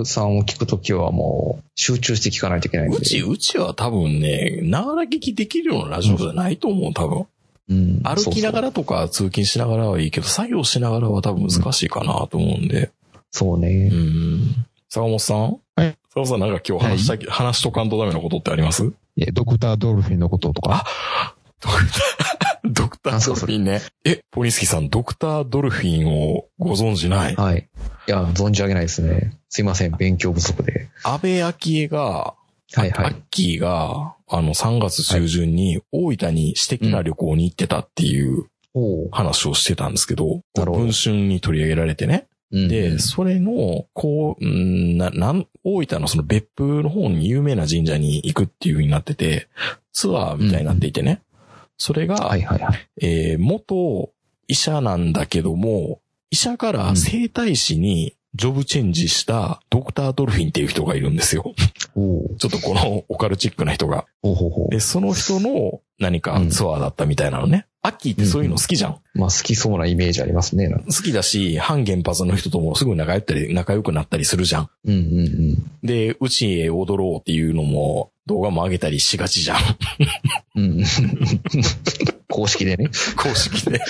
[0.04, 2.96] さんを聞くときはもう集中して聞かないといけないんで。
[2.96, 7.26] うち、うちは多分ね、ながら聞きできるようなラジオじゃないと思う、多分。
[7.68, 8.68] うん、歩きながら。
[8.68, 12.90] らとか通勤しながらはいいけど、作業しながらは多分難しいかなと思うんで。
[13.30, 13.90] そうね。
[13.92, 14.66] うん。
[14.88, 15.58] 坂本さん？
[15.76, 15.96] はい。
[16.08, 18.84] 坂本さんなんか今日話したき、話しとかんとダメなことってあります？
[18.84, 18.86] え
[19.32, 20.84] ドクター・ドルフィンのこととか？
[21.60, 23.82] ドクター、ドクタードルフィンね。
[24.04, 27.36] え、ポニスキさん、ドクタードルフィンをご存知ない？
[27.36, 27.68] はい。
[28.08, 29.38] いや、存じ上げないですね。
[29.48, 29.92] すいません。
[29.92, 30.88] 勉強不足で。
[31.04, 32.34] 安倍昭恵が、
[32.74, 33.22] はいはいアッ。
[33.30, 38.46] キーが、あの、3月中旬に大分に私的な旅行に行ってたっていう
[39.12, 42.26] 話をしてたんですけど、なるほど文春に取り上げられてね。
[42.52, 49.48] うんで、それの、こう、んな、なん、大分のその別府の方に有名な神社に行くっていう風になってて、
[49.92, 51.22] ツアーみたいになっていてね。
[51.78, 52.88] それが、はいはいはい。
[53.00, 54.12] えー元
[54.48, 56.00] 医者なんだけども、
[56.30, 61.54] 医者から整体師にジョブチェンジしたドクタードルフィンっていう人がいるんですよ。
[61.94, 64.06] ちょっとこのオカルチックな人が。
[64.22, 67.66] ほうほうほうで、その人の何かツアーだったみたいなのね。
[67.82, 69.00] アッキーってそういうの好きじゃん。
[69.14, 70.68] まあ好きそうなイメージありますね。
[70.68, 74.70] 好きだし、反原発の人ともすぐ仲良ったり、仲良くなったりするじゃん。
[74.84, 75.70] うんうんうん。
[75.82, 79.58] で、うちへ踊ろうっていうのも動画も上げたりしがちじゃん。
[80.54, 80.84] うん。
[82.30, 82.88] 公式でね。
[83.16, 83.80] 公式で。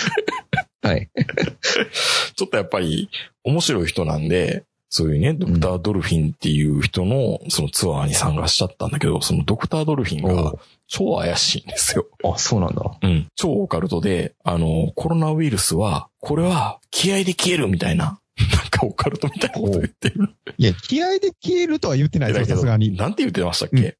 [0.83, 1.09] はい。
[2.35, 3.09] ちょっとやっぱり
[3.45, 12.07] 面白い人なんで、そういうね、ドクタードルフィンっていう人のそのツアーに参加しちゃったんだけど、そのドクタードルフィンがお超怪しいんですよ。
[12.25, 12.83] あ、そうなんだ。
[13.01, 13.27] うん。
[13.35, 20.29] 超オカルトで、あの、コロナウイルスは、これは気合で消えるみたいな、 なんかオカルトみたいなこと言ってる。
[20.59, 22.95] いや、気合で消えるとは言ってないですよ、さすがに。
[22.95, 23.95] なんて言ってましたっけ、うん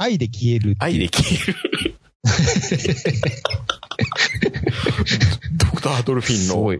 [0.00, 0.76] 愛で消える。
[0.78, 1.94] 愛で消える。
[5.56, 6.72] ドクタードルフィンの。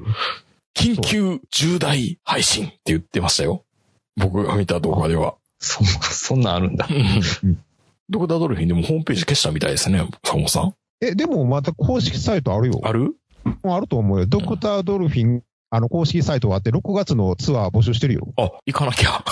[0.74, 3.64] 緊急重大配信って言ってましたよ。
[4.16, 5.34] 僕が見た動画では。
[5.58, 6.88] そ、そんなんあるんだ。
[8.08, 10.74] ドクタードルフィンでもホームページ消したみたいですね、坂本さん。
[11.00, 12.80] え、でもまた公式サイトあるよ。
[12.82, 13.14] ある？
[13.62, 14.26] あると思うよ。
[14.26, 18.28] ドクタードルフィン、あの、公式サイトがあって、6月のツアー募集してるよ。
[18.36, 19.24] あ、行かなきゃ。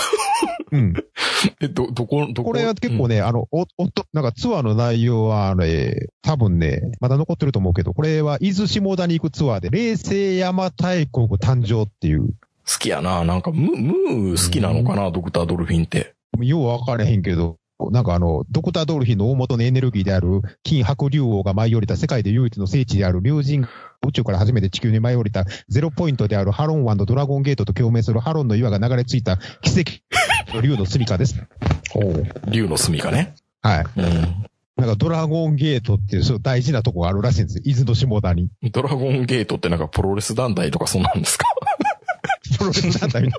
[0.71, 0.93] うん。
[1.61, 2.51] え、ど、どこ、どこ？
[2.51, 12.27] これは結構ね、あの、お、おっと、なんかツアーの内容は、あの、えー多分ね、まだ残ってると思うけど、これは伊豆下田に行くツアーで、冷静山大国誕生っていう、
[12.69, 13.23] 好きやな。
[13.23, 16.15] なんか、ム、ムー好きなのかな、ドクタードルフィンって。
[16.41, 17.55] よう分かれへんけど、
[17.91, 23.59] なんかあの、ドクタードルフィンの大元のエネルギーである金白竜王が舞い降りた世界で唯一の聖地である竜神
[24.05, 29.91] 宇宙から初めて地球に舞い降りたゼロポイントであるハロン湾とドラゴンゲートと共鳴するハロンの岩が流れ着いた奇跡
[30.53, 31.35] の竜の住処です。
[32.49, 33.35] 竜の住みかね。
[33.61, 33.85] はい。
[33.97, 34.05] うん。
[34.77, 37.63] なんかドラゴンゲートっていうそう大事なとこがあるらしいんですよ。
[37.65, 38.49] 伊豆の下田に。
[38.71, 41.45] ドラゴンゲートってなんかプロレス団体とかそんなんですか？
[42.59, 43.29] プロレス団体な。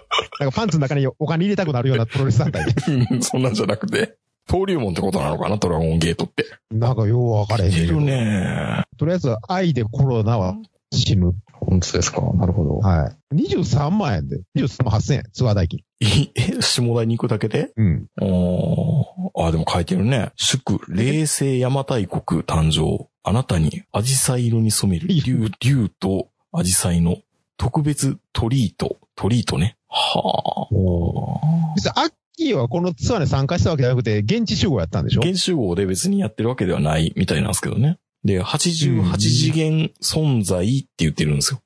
[0.40, 2.64] なんかパンツの中にお金入れたくなるようなプロレス団体
[3.22, 4.16] そんなんじゃなくて。
[4.48, 5.58] 登竜門ってことなのかな？
[5.58, 6.44] ドラゴンゲートって。
[6.70, 8.00] なんかよう分かれへんけどいる。
[8.00, 8.82] ね。
[8.96, 10.56] とりあえず愛でコロナは
[10.92, 11.34] 死ぬ。
[11.52, 12.20] 本当ですか？
[12.34, 12.76] なるほど。
[12.78, 13.36] はい。
[13.36, 14.40] 23万円で。
[14.56, 15.22] 23万8000円。
[15.32, 15.80] ツアー代金。
[16.00, 17.72] い え、下田に行くだけで？
[17.76, 18.06] うん。
[18.20, 19.04] おー
[19.48, 20.30] あ、でも書いてるね。
[20.36, 23.06] 祝、冷静邪馬台国誕生。
[23.22, 27.18] あなたに、アジサイ色に染める竜、竜とアジサイの
[27.58, 28.96] 特別トリート。
[29.14, 29.76] トリートね。
[29.88, 31.74] はあ。
[31.76, 35.20] 実は、アッキーはこのツアーに参加したわけじゃなくて、現地集合やったんでしょ？
[35.22, 37.98] 現集合で別にやってるわけではないみたいなんですけどね。
[38.24, 41.62] で、88次元存在って言ってるんですよ。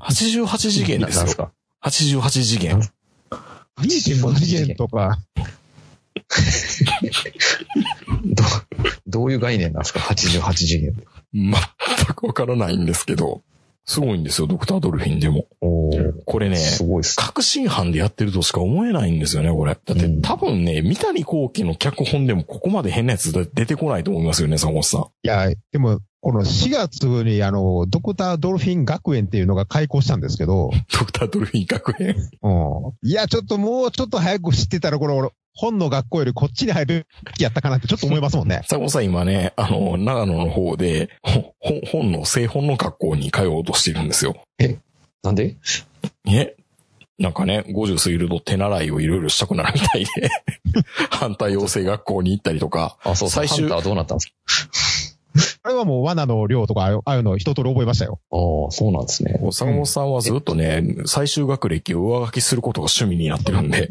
[0.00, 1.20] 88次元ですよ。
[1.20, 1.52] なんすか
[1.82, 2.80] ？88次元。
[3.78, 5.18] ?2.5 次元とか、
[8.24, 8.44] ど、
[9.06, 10.94] どういう概念なんですか ?88 次元。
[11.32, 11.52] 全
[12.14, 13.42] くわからないんですけど、
[13.84, 15.46] すごいんですよ、ドクタードルフィンでも。
[15.60, 15.90] お
[16.24, 17.16] これね、すごいっす。
[17.16, 19.74] 確信犯でやってるとしか思えないんですよね、これ。
[19.74, 25.00] だって、うん多分ね、三谷幸喜の脚本でもここまで変なやつ出てこないと思いますよね、坂本さん。
[25.00, 32.14] いや、でも、この4月にあの、ドクタードルフィン学園っていうのが開校したんですけど、 ドクタードルフィン学園？
[32.42, 32.48] う
[33.06, 33.08] ん。
[33.08, 37.06] いや、ちょっともうちょっと早く知ってたら、これ俺、本の学校よりこっちに入る
[37.38, 38.62] やったかなってちょっと思いますもんね。
[38.64, 44.36] 坂本さん今ね、あの、長野の方で、ほ本本の、製本の学校に通おうとしてるんですよ。
[45.22, 45.56] なんで？
[46.24, 46.54] ね。
[47.18, 50.30] なんかね、50過ぎると手習いをいろいろしたくなるみたいで、
[51.10, 53.28] 反対養成学校に行ったりとか、あ、そう。
[53.28, 54.28] 最終ハンターはどうなったんです
[55.11, 55.11] か？
[55.62, 58.20] あれはもう罠の量とか、ああいうの一通り覚えましたよ。
[58.30, 58.36] あ
[58.68, 59.40] あ、そうなんですね。
[59.50, 63.90] 坂本さんはずっとね、最終学歴を上書きすることが趣味になってるんで、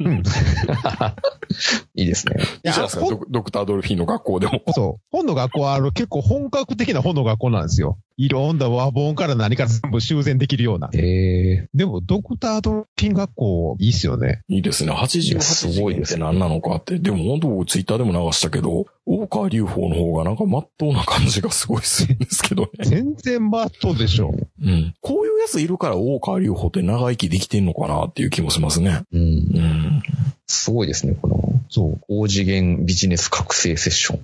[0.00, 0.22] うん。
[1.94, 2.36] いいですね。
[2.64, 4.62] いいじゃないですか、ドクドクタードルフィンの学校でも。
[4.72, 5.00] そう。
[5.10, 7.98] 本の学校はあの結構本格的な本の学校なんですよ。
[8.20, 10.90] いろんな和本から何から全部修繕できるような。
[10.92, 11.68] へえ。
[11.72, 14.42] でも、ドクタードルフィン学校、いいっすよね。
[14.46, 14.92] いいですね。
[14.92, 16.98] い88やす次ごいです元って何なのかって。
[16.98, 22.68] でも本当僕ツイッターでも流したけど、大川隆法の方がなんか真っ当な感じがすごいするんですけどね。
[22.82, 24.34] 全然マットでしょ。
[24.62, 24.94] うん。
[25.00, 29.00] こういうやついるから大川隆法って長生きできてんのかなっていう気もしますね。
[29.14, 29.20] うん。
[29.20, 30.02] うん。
[30.46, 31.16] すごいですね。
[31.22, 32.00] この、そう。
[32.06, 34.20] 高次元ビジネス覚醒セッション。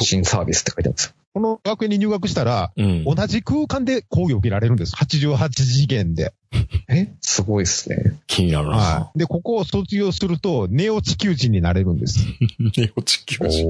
[0.00, 1.12] 新サービスって書いてあるんですよ。
[1.32, 3.04] この学園に入学したら、うん。
[3.04, 4.94] 同じ空間で講義を受けられるんです。
[4.96, 6.32] 88次元で。
[6.88, 7.12] え？
[7.20, 8.18] すごいですね。
[8.26, 8.76] 気になるな。
[8.76, 9.18] はい。
[9.18, 12.18] で、ここを卒業すると、ネオ地球人になれるんです。
[12.76, 13.68] ネオ地球人。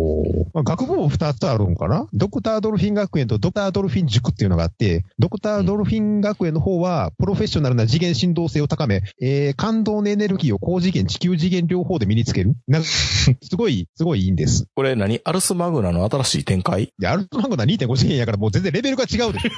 [0.55, 2.09] まあ、学部も2つあるんかな？
[2.15, 12.55] ドクタードルフィン学園とドクタードルフィン塾っていうのがあって、ドクタードルフィン学園の方は、プロフェッショナルな次元振動性を高め、えー、感動のエネルギーを高次元、地球次元両方で身につける。
[12.67, 14.67] なんか すごい、すごいいいんです。
[14.75, 15.21] これ何？
[15.25, 16.95] アルスマグナの新しい展開？
[16.99, 19.51] で、アルトマンゴナ2.5次元やからもう全然レベルが違うでしょ。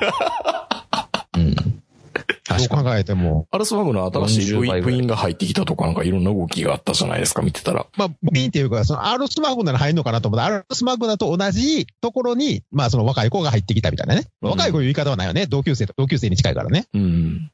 [1.36, 1.54] うん。
[1.54, 3.46] どう考えても。
[3.50, 7.86] アルスマグナ新しい部40倍ぐらい員部員が入ってきたとかなんかいろんな動きがあったじゃないですか、見てたら。
[7.96, 14.24] まあ、部員っていうか、そのアルスマグナに入るのかなと思ったら、アルスマグナと同じところに、まあその若い子が入ってきたみたいなね。
[14.42, 15.46] うん若い子いう言い方はないよね。
[15.46, 16.86] 同級生と同級生に近いからね。
[16.92, 17.50] うん。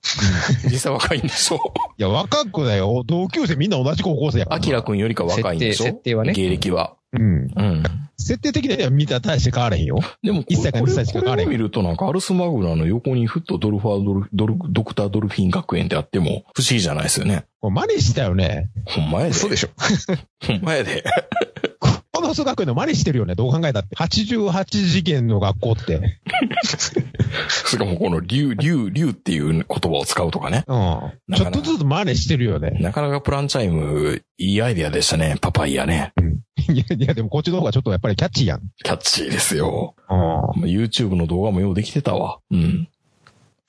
[0.64, 1.56] 実際若いんでしょ
[1.96, 3.04] いや、若くだよ。
[3.06, 4.56] 同級生みんな同じ高校生やから。
[4.56, 5.84] アキラくんよりか若いんでしょ？
[5.84, 6.94] 設定設定はね芸歴は。
[7.12, 7.22] うん。
[7.22, 7.82] うん。
[8.18, 10.00] 設定的には見たら大して変わらへんよ。
[10.22, 17.46] でもこれ、1歳か2歳しか変わらへんこれを見るとなんかアルスマグナの横にふっとドルファードル、ドル、ドクタードルフィン学園であっても不思議じゃないですよね。
[17.60, 18.70] これ真似したよね。
[18.86, 19.32] ほんまやで。
[19.34, 19.68] そうでしょ。
[20.46, 21.04] ほんまやで。
[22.28, 23.34] この数学園の真似してるよね。
[23.34, 23.96] どう考えたって。
[23.96, 26.20] 88次元の学校って。
[27.66, 30.64] しかもこの竜、竜、竜っていう言葉を使うとかね。
[30.66, 31.34] うん。
[31.34, 32.72] ちょっとずつ真似してるよね。
[32.82, 35.36] なかなかプランチャイム、いいアイデアでしたね。
[35.40, 36.12] パパイヤね。
[36.68, 38.60] いや、いやでもこっちの方がちょっとやっぱりキャッチーやん。
[38.84, 39.94] キャッチーですよ。
[40.10, 40.16] うん。
[40.18, 42.40] まあ YouTube の動画もようできてたわ。
[42.50, 42.88] うん。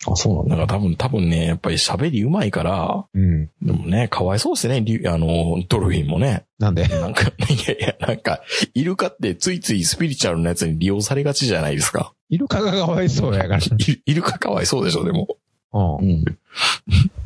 [0.07, 0.65] あ、そうなんだ。
[0.67, 3.49] か多分、多分ね、やっぱり喋り上手いから、うん。
[3.61, 6.45] でもね、かわいそうですね、あの、ドルフィンもね。
[6.57, 6.87] なんで？
[6.87, 8.41] なんか、 いやいや、なんか、
[8.73, 12.13] イルカってついついスピリチュアルなやつに利用されがちじゃないですか。
[12.29, 13.57] イルカがかわいそうやから。
[13.57, 15.27] イイルカかわいそうでしょ、でも。
[15.73, 16.25] うんうん。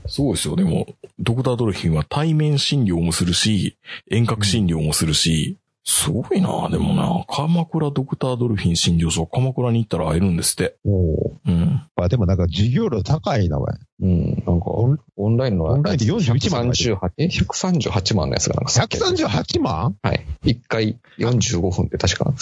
[0.07, 0.87] そうですよ、でも、
[1.19, 3.77] ドクタードルフィンは対面診療もするし、
[4.09, 10.77] 遠隔診療もするし、すごいなでもな鎌倉ドクタードルフィン診療所、鎌倉に行ったら会えるんですって。
[10.85, 11.81] おーうん。
[11.95, 13.71] あでもなんか授業料高いな、おい。
[14.03, 14.43] うん。
[14.45, 19.95] なんかオン、オンラインのオンラインで41万138、え、138万のやつがなんかさっき138万？
[20.03, 20.25] はい。
[20.43, 22.33] 1回45分って確か。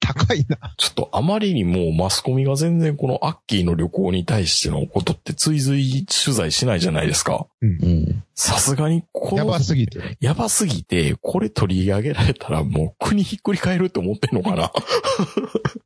[0.00, 0.56] 高いな。
[0.78, 7.46] ちょっとあまりにもマスコミが全然このアッキーの旅行に対してのことって追随取材しないじゃないですか。
[7.60, 8.22] うん。
[8.34, 10.16] さすがにこのやばすぎて。
[10.20, 14.72] やばすぎて、これ取り上げられたらもう国ひっくり返るって思ってんのかな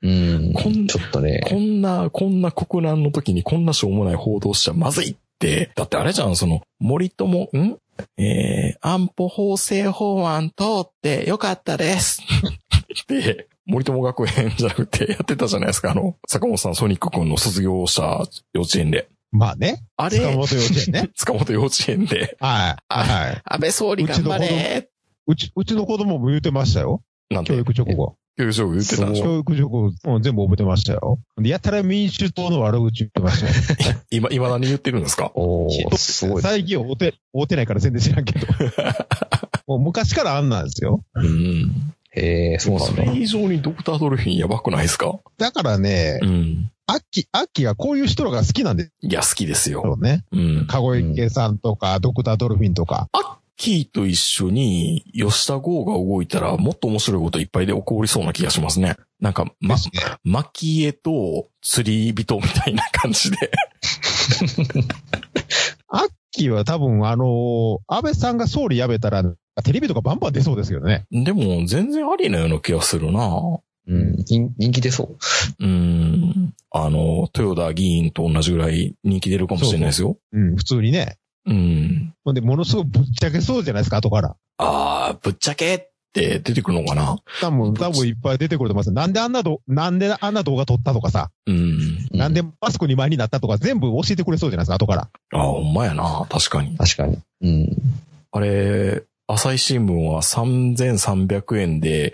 [0.03, 0.53] うん。
[0.53, 1.41] こんちょっとね。
[1.49, 5.22] こんな、こんな国難の時にこんなしょうもない報道しちゃまずいって。
[5.75, 7.79] だってあれじゃん、その、森友、ん？
[8.17, 12.23] えー、安保法制法案通ってよかったです。
[13.09, 19.09] で、森友学園じゃなくてやってたじゃないですか、あの、坂本さん、ソニック君の卒業した幼稚園で。
[19.31, 19.83] まあね。
[19.97, 21.11] あれ、塚本幼稚園ね。
[21.17, 22.93] 塚本幼稚園で、はい。
[22.93, 23.43] はい。
[23.45, 24.89] 安倍総理頑張れ
[25.27, 27.03] うち、うちの子供も言ってましたよ。
[27.31, 28.17] なんて教、育直後。
[28.39, 31.19] 教言ってたんでしょ教育直後、うん全部覚えてましたよ。
[31.37, 33.97] でやたら民主党の悪口言ってましたよ。
[34.11, 35.31] 今、今何言ってるんですか？
[35.35, 36.43] おー、すごい。
[36.43, 38.47] 最近会うて、会うてないから全然知らんけど。
[39.69, 41.03] もう昔からあんなんですよ。
[41.15, 41.93] うん。
[42.15, 43.05] へえ、そうなんだ。
[43.05, 45.19] それ以上にドクタードルフィンやばくないですか？
[45.39, 46.71] だからねう、ん。
[46.87, 49.83] アッキ、アッキーがこういう人らが好きなんですいや、好きですよ。
[49.85, 50.25] よね。
[50.33, 50.67] うん。
[50.67, 53.09] 籠池さんとか、ドクタードルフィンとか。
[53.63, 58.97] キーと一緒に吉田剛が動いたらもっと面白いこといっぱいで起こりそうな気がしますね。
[59.21, 59.83] なんか、まね。
[60.25, 63.53] 蒔絵と釣り人みたいな感じで。
[65.87, 69.23] アッキーは多分あのー安倍さんが総理辞めたら、
[69.63, 71.07] テレビとかバンバン出そうですけどね。
[71.13, 74.17] でも、全然ありなような気がするなうん。
[74.25, 75.05] 人人気出そ
[75.61, 75.65] う。
[75.65, 76.53] うん。
[76.73, 80.19] あの、豊田議員と同じぐらい人気出るかもしれないですよ。
[80.33, 81.17] うん、普通にね。
[81.47, 82.15] うん。
[82.25, 84.37] ほんで、ものすごくぶっちゃけそうじゃないですか、後から。
[84.59, 85.79] ああ、ぶっちゃけっ
[86.13, 87.17] て出てくるのかな？
[87.41, 88.93] 多分、多分いっぱい出てくると思います。
[88.93, 92.09] なんであんなど、なんであんな動画撮ったとかさ、うん。
[92.13, 95.09] なんでマスク2枚になったとか全部教えてくれそうじゃないですか、後から。
[95.33, 96.27] ああ、ほんまやな。
[96.31, 96.77] 確かに。
[96.77, 97.19] 確かに。
[97.41, 97.77] うん。
[98.31, 102.13] あれ、朝日新聞は3300円で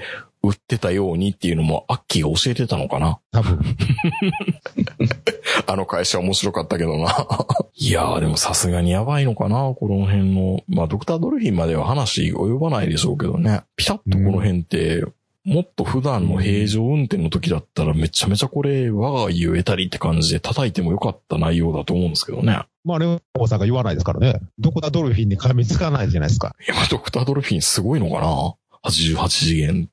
[0.48, 3.18] 売ってたようにっていうのもアッキーが教えてたのかな？
[3.32, 3.60] 多分。
[5.66, 7.26] あの会社面白かったけどな。
[7.74, 9.74] いやーでもさすがにやばいのかな？
[9.74, 10.62] この辺の。
[10.68, 13.62] まあドクタードルフィンまでは話及ばないでしょうけどね。
[13.76, 15.04] ピタッとこの辺って、
[15.44, 22.60] もっと普段の平常運転の時だったらめちゃめちゃこれ我が家を得たりって感じで叩いてもよかった内容だと思うんですけどね。
[22.84, 24.40] まあ、レオさんが言わないですからね。
[24.58, 26.54] ドクタードルフィンに噛みつかないじゃないですか。
[26.66, 29.86] いや、ドクタードルフィンすごいのかな ?88 次元の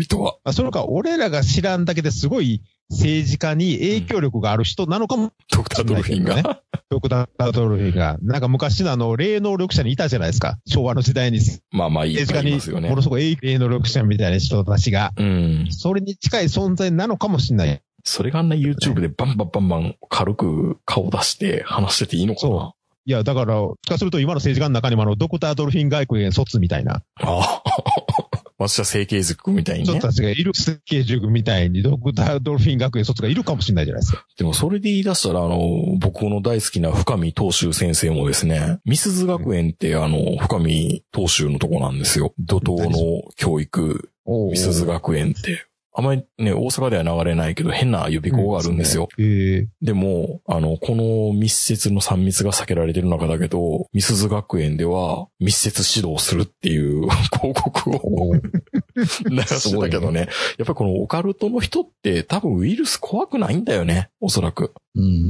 [0.00, 0.36] 人は。
[0.44, 6.36] あそれか、俺らが知らんだけですごい政治家に影響力がある人なのかも、ドクタードルフィンが。
[6.36, 6.42] ね
[6.90, 8.18] ドクタードルフィンが。
[8.22, 10.58] なんか昔のあの、霊能力者にいたじゃないですか。
[10.66, 12.96] 昭和の時代に政まあまあいい治家にいますよねも。
[12.96, 15.66] のすごい霊能力者みたいな人たちが、うん。
[15.70, 17.80] それに近い存在なのかもしれない。
[18.04, 22.54] それがあんな YouTube でバンバンバンバン軽く顔出して話してていいのかな？
[22.54, 22.74] そ
[23.04, 23.54] いや、だから、
[23.88, 28.17] かすると今の政治家の中にもあの、ドクタードルフィン外国へ卒みたいなああ。
[28.58, 30.06] 私は整形塾みたいにね人。
[30.06, 34.26] たちがいる、設計塾みたいにドクタードルフィン学園卒がいるかもしれないじゃないですか。
[34.36, 42.34] でもそれで言い出したら、あの、僕の大好きな深見東秀先生もですね、ミスズ学園ってあの、深見東秀のとこなんですよ。
[42.40, 45.64] 怒涛の教育、ミスズ学園って。
[45.98, 49.08] あまりね、大阪では流れないけど変な予備校があるんですよ。
[49.18, 57.08] ええでも、あの、この密接の3密が避けられてる中だけど、ミスズ学園では密接指導するっていう
[57.42, 58.32] 広告を
[58.94, 60.20] 流してたけどね。
[60.20, 60.28] やっ
[60.58, 64.08] ぱりこのオカルトの人って多分ウイルス怖くないんだよね。
[64.20, 64.74] おそらく。
[64.94, 65.28] うん。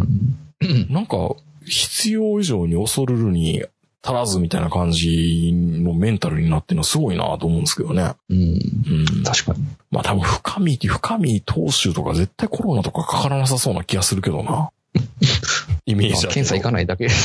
[0.90, 3.64] なんか、必要以上に恐るるに
[4.02, 8.14] 足らずみたいな感じのメンタルになってるのはすごいなと思うんですけどね。
[8.28, 8.38] うん。
[8.38, 9.24] うん。
[9.24, 9.64] 確かに。
[9.90, 14.70] まあ多分深見、深見投手とか絶対コロナとかかからなさそうな気がするけどな。
[15.86, 17.08] イメーまあジ検査行かないだけ。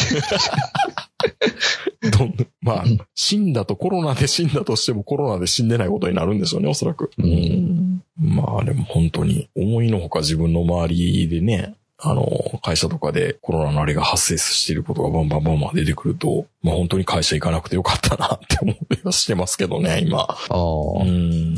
[2.12, 2.84] どんまあ、
[3.16, 7.12] 死んだとコロナで死んだとしてもコロナで死んでないことになるんでしょうね、おそらく。
[7.18, 11.76] うんまあでも本当に思いのほか自分の周りでね、
[12.06, 20.20] あの、会社とかでコロナのあれが発生していることがバンバンバンバン出てくると、まあ本当に会社行かなくてよかったなって思いはしてますけどね、今。
[20.20, 21.02] ああ。
[21.02, 21.56] うん。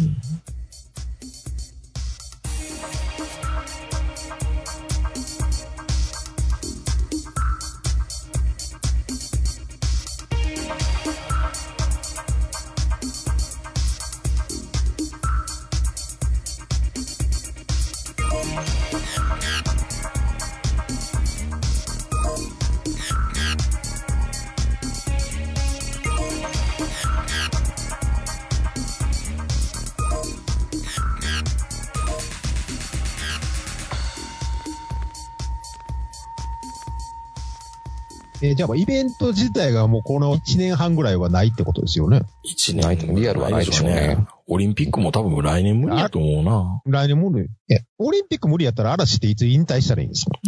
[38.49, 42.21] えーじゃあ、イベント自体がもうこの1年半ぐらいはないってことですよね。
[42.43, 44.17] 一ないとリアルはないでしょうね。
[44.47, 46.81] オリンピックも多分来年無理やと思うな。
[46.85, 47.47] 来年無理。
[47.73, 50.39] え、オリンピック無理やったら嵐っていつ引退したらいいんですか？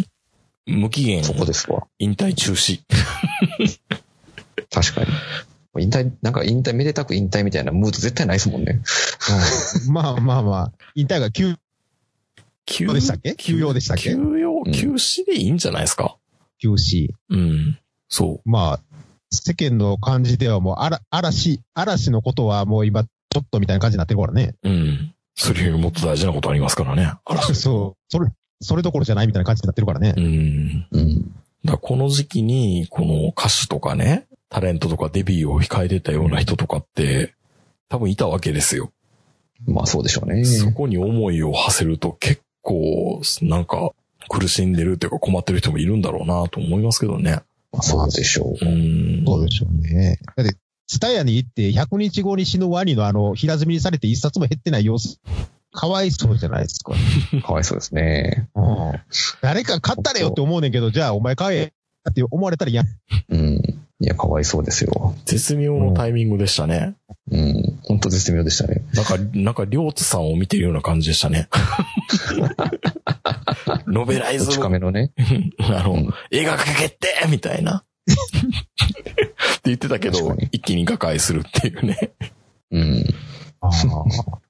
[0.67, 1.87] 無期限そこですわ。
[1.99, 2.81] 引退中止。
[4.71, 5.83] 確かに。
[5.83, 8.81] 引退、なんか引退、めでたく引退みたいなムード絶対ないですもんね。
[9.87, 11.55] うんまあまあまあ、引退が休
[12.65, 13.35] 休養でしたっけ？
[13.35, 14.09] 休養でしたっけ？
[14.15, 16.17] 休養、うん休止でいいんじゃないですか？
[16.59, 17.09] 休止。
[17.29, 17.79] うん。
[18.09, 18.79] そまあ、
[19.31, 24.55] 世間の感じではもう、あら、嵐、嵐のことはもう今、ちょっとみたいな感じになってるからね。
[24.63, 24.69] う。
[24.69, 25.13] うん。
[25.35, 27.13] それよりもっと大事なことありますからね。
[27.23, 27.41] あら。
[27.53, 28.03] そう。
[28.09, 28.29] それ、
[28.61, 30.21] それどころじゃないみたいな感じになってるからねう。
[30.21, 30.87] ん。
[30.91, 31.31] うん。
[31.65, 37.33] だこの時期に、この歌手とかね、タレントとかデビューを控えてたような人とかって、
[37.89, 38.91] 多分いたわけですよ。
[39.65, 40.45] まあそうでしょうね。
[40.45, 43.91] そこに思いを馳せると結構、なんか、
[44.29, 47.41] 苦しんでるっていうか困ってる人もいるんだろうなと思いますけどね。
[47.71, 48.65] まあそうでしょう。
[48.65, 49.23] うん。
[49.25, 50.19] そうでしょうね。
[50.35, 50.55] だって、
[50.87, 55.19] ツタヤに行って100日後に死ぬワニのあの、平積みにされて一冊も減ってない様子、
[55.73, 56.93] かわいそうじゃないですか。
[57.45, 58.49] かわいそうですね。
[58.55, 58.99] うん
[59.41, 61.73] 誰か買ったれよって思うねんけど、じゃあお前買え
[62.09, 62.83] って思われたら嫌。
[63.29, 63.86] うん。
[63.99, 65.15] いや、かわいそうですよ。
[65.25, 66.95] 絶妙のタイミングでしたね。
[67.31, 67.79] うん。
[67.83, 68.83] 本当絶妙でしたね。
[68.93, 71.49] なんか、なんか、りょうつさんを見てるような感じでしたね。
[73.87, 75.11] ノベライズ近めのね。
[75.59, 77.77] あの、うん映画化決定みたいな。
[77.77, 77.83] っ
[79.55, 82.11] て言ってたけど一気に瓦解するっていうね。
[82.71, 83.05] うん。
[83.59, 83.69] あ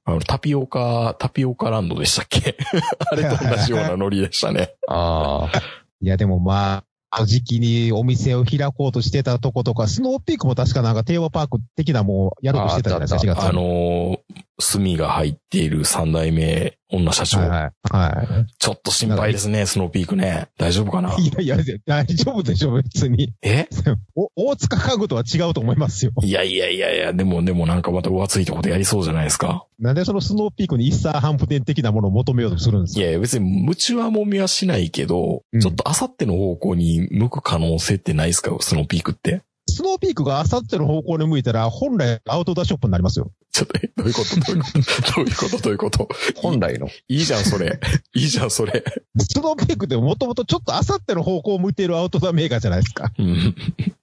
[0.06, 2.58] あの、タピオカ、タピオカランドでしたっけ？
[3.10, 4.74] あれと同じようなノリでしたね。
[4.88, 5.62] ああ。
[6.02, 14.20] いや、でもまあ、時期にお店を開こうとしてたとことか、スノーピークも確かなんかテーマパーク的なもうやろうとしてたじゃないですか、4月あのー、
[14.60, 17.40] 炭が入っている三代目女社長。
[17.40, 17.72] はいはい。
[17.92, 20.48] はちょっと心配ですね、スノーピークね。
[20.58, 21.16] 大丈夫かな？
[21.18, 23.34] いいやいや、大丈夫でしょ、別に。
[23.42, 23.68] え？
[24.16, 26.12] お大塚家具とは違うと思いますよ。
[26.24, 29.66] いやいやいやいや、でもでもなんかまた浮ついたことやりそうじゃないですか？
[29.80, 33.00] なんでそのスノーピークに一茶半布店的なものを求めようとするんですか？
[33.02, 38.56] いやいや、別に、夢中はもみはしないけど、うんちょっと明後日の方向に向く可能性ってないですか？
[38.60, 39.44] スノーピークって。
[39.70, 43.32] スノーピークがあさっての方向に向いたら、本来アウトドアショップになりますよ。
[43.52, 44.36] ちょっと、えどういうこと？
[44.40, 44.70] どういうこ
[45.02, 45.14] と？
[45.14, 45.58] どういうこと？
[45.60, 46.10] どういうこと？
[46.36, 46.88] 本来の。
[47.08, 47.80] いいじゃん、それ。
[48.16, 48.84] いいじゃん、それ。
[49.20, 53.12] スノーピークってもともとちょっとあさっての方向を向いているアウトドアメーカーじゃないですか。
[53.18, 53.56] うん。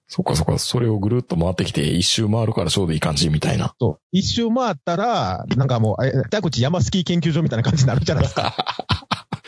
[0.07, 3.73] そっかそっか、それをぐるっと回ってきて、一周回るからちょうどいい感じみたいな。
[3.79, 3.99] そう。
[4.11, 8.55] 一周回ったら、なんかもう、え北口山スキー研究所みたいな感じになるじゃないですか。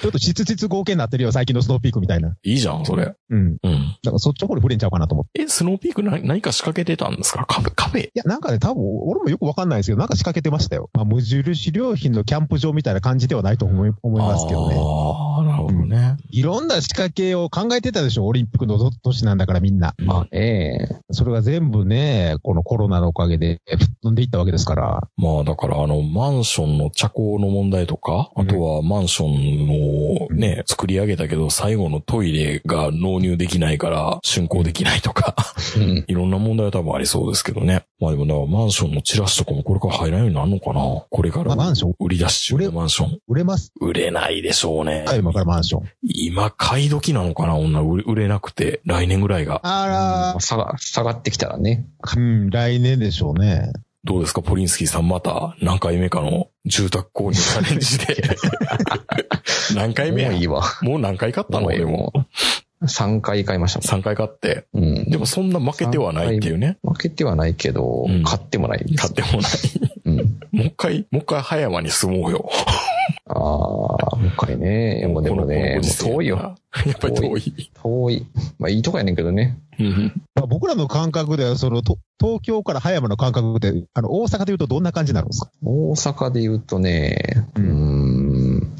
[0.01, 2.35] ちょっと質実合計になってるよ、最近のスノーピークみたいな。
[2.43, 3.15] いいじゃん、それ。
[3.29, 3.57] うん。
[3.63, 3.97] うん。
[4.03, 5.41] だからそっちの方に触れんちゃうかなと思って。
[5.41, 7.45] え、スノーピーク何何か仕掛けてたんですか？
[7.47, 8.07] カフェ、カフェ？
[8.07, 10.89] いや、なんかね、多分、俺もよくわかんないですけど、なんか仕掛けてましたよ。
[10.93, 14.75] まあ、無印良品のキャンプ場みたいな感じではないと思い思いますけどね。
[14.77, 15.36] ああ、
[15.71, 16.17] どね。
[16.29, 19.93] いろんな仕掛けを考えてたでしょ、オリンピックの年なんだからみんな。
[19.99, 21.01] まあね。
[21.11, 25.07] それが全部ね、このコロナのおかげで吹っ飛んでいったわけですから。
[25.17, 35.35] まあだからあの、マンションの茶工の問題とか、うんあとはマンションをね、作り上げたけど、最後のトイレが納入できないから、竣工できないとか、
[35.75, 36.05] うん。
[36.07, 37.83] いろんな問題は多分ありそうですけどね。
[37.99, 43.19] まあでもだからマンションのチラシとかもこれから入らんようになるのかなこれからまあ、マンション売り出し中のマンション。
[43.27, 45.03] 売れます売れないでしょうね。
[45.07, 45.89] か今からマンション。
[46.03, 47.55] 今買い時なのかな？
[47.55, 49.61] 女売れ売れなくて、来年ぐらいが。
[49.63, 51.85] あまあ下が、下がってきたらね。
[52.15, 53.71] ら、うん、来年でしょうね。
[54.03, 54.41] どうですか？
[54.41, 58.15] ポリンスキーさんまた何回目かの住宅購入チャレンジで。
[59.75, 60.29] 何回目や？
[60.31, 60.63] もういいわ。
[60.81, 61.69] もう何回買ったの？
[61.69, 62.13] でも。
[62.83, 64.67] 3回買いました3回買って。
[64.71, 64.83] もん。
[64.83, 65.09] うん。
[65.09, 66.77] でもそんな負けてはないっていうね。
[66.83, 68.95] 負けてはないけど、うん買ってもない。
[68.95, 69.51] 買ってもない。
[70.05, 70.15] うん。
[70.53, 72.47] もう一回、もう一回葉山に住もうよ。
[73.37, 74.99] ああ、もう一回ね。
[74.99, 76.37] いやもうでもね、もう遠いよ。
[76.85, 77.71] やっぱり遠い。
[77.73, 78.25] 遠い。
[78.59, 79.57] まあいいとこやねんけどね。
[79.79, 85.51] うんまあ、僕らの感覚では、その、と東京から葉山の感覚で、あの、大阪で言うとどんな感じになるんですか？
[85.63, 88.73] 大阪で言うとね、うん、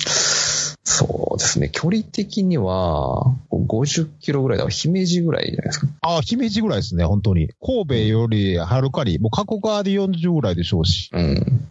[0.84, 1.70] そうですね。
[1.72, 5.88] 距離的には、50キロぐらいだから、姫路ぐらいじゃないですか。
[6.02, 7.50] ああ、姫路ぐらいですね、本当に。
[7.62, 11.10] 神戸よりはるかに、もう加古川で40ぐらいでしょうし。
[11.14, 11.68] うん。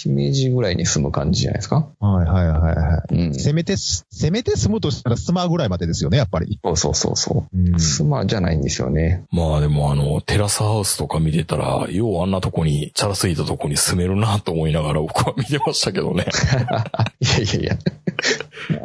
[0.00, 1.88] 姫路ぐらいに住む感じじゃないですか？
[2.00, 3.34] はいはいはいはうんい。。
[3.34, 6.58] せめてす、せめて住むとしたらスマぐらいまでですよね、やっぱり。
[6.64, 7.70] そうそうそうそうう。
[7.70, 7.78] ん。
[7.78, 9.24] 妻じゃないんですよね。
[9.30, 16.26] まあでもあの、テラスハウスとか見てたら、ようあんなとこに、チャラついたとこに住めるなと思いながら僕は見てましたけどね。
[17.20, 17.76] いやいやいや。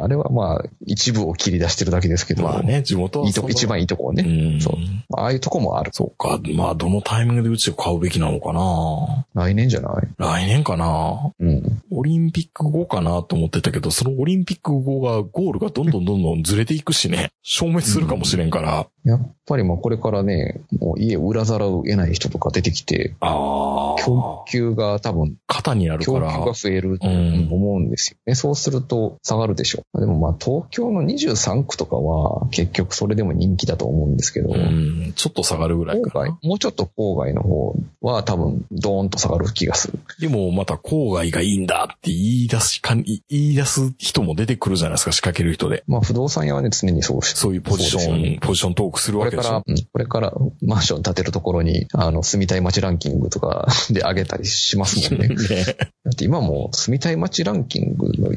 [0.00, 2.42] あれはまあ、一部を切り出してるだけですけど。
[2.42, 4.22] まあね、地元はいいとこ、一番いいとこをうね。
[4.56, 4.60] ん。
[4.60, 4.74] そう
[5.16, 5.90] ああいうとこもある。
[5.92, 6.40] そうか。
[6.54, 10.08] まあ、どのタイミングでうちを買うべきなのかな来年じゃない？
[10.18, 11.82] 来年かなうん。
[11.90, 24.02] オリンピック後かなと思ってたけど、そのオリンピック後が、ゴールがどんどんどんどんずれていくしね、消滅するかもしれんから、やっぱりもうこれからね、もう家を売らざるを得ない人とか出てきて、ああ。
[24.02, 26.32] 供給が多分、肩になるから。
[26.32, 28.34] 供給が増えるとうん思うんですよね。
[28.34, 30.00] そうすると下がるでしょう。
[30.00, 35.12] でもまあ東京の23区とかは結局それでも人気だと思うんですけど、うん。
[35.16, 39.98] ちょっと下がるぐらいかな。、もうちょっと郊外の方は多分ドーンと下がる気がする。
[40.20, 45.84] でもまた郊外がいいんだって言い出しか、言い出す人も出てくるじゃないですか、仕掛ける人で。
[45.86, 49.84] まあ不動産屋はね常にそうしそういうポジション、ねポジショントークするこれから、わけでしょ。
[49.84, 50.32] うんこれから
[50.62, 55.28] マンション建てるところに、あの、住みたい街ランキングとか で上げたりしますもんね。
[55.48, 55.64] ね
[56.04, 58.30] だって今もう住みたい街ランキングの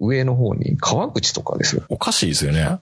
[0.00, 1.82] 上の方に川口とかですよ。
[1.88, 2.78] おかしいですよね。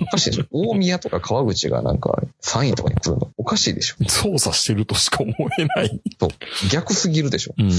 [0.00, 0.46] おかしいでしょ。
[0.52, 3.96] 大宮とか川口がなんか3位とかに来るのおかしいでしょ。
[4.08, 6.00] 操作してるとしか思えない。
[6.18, 6.30] そう
[6.70, 7.54] 逆すぎるでしょ。
[7.58, 7.70] うん。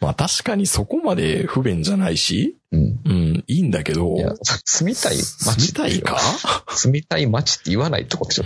[0.00, 3.00] まあ確かにそこまで不便じゃないし、うん。
[3.04, 4.16] うん、いいんだけど。
[4.16, 6.18] いや、住みたい住街みたいか？
[6.74, 8.44] 住みたい街って言わないってことでしょ。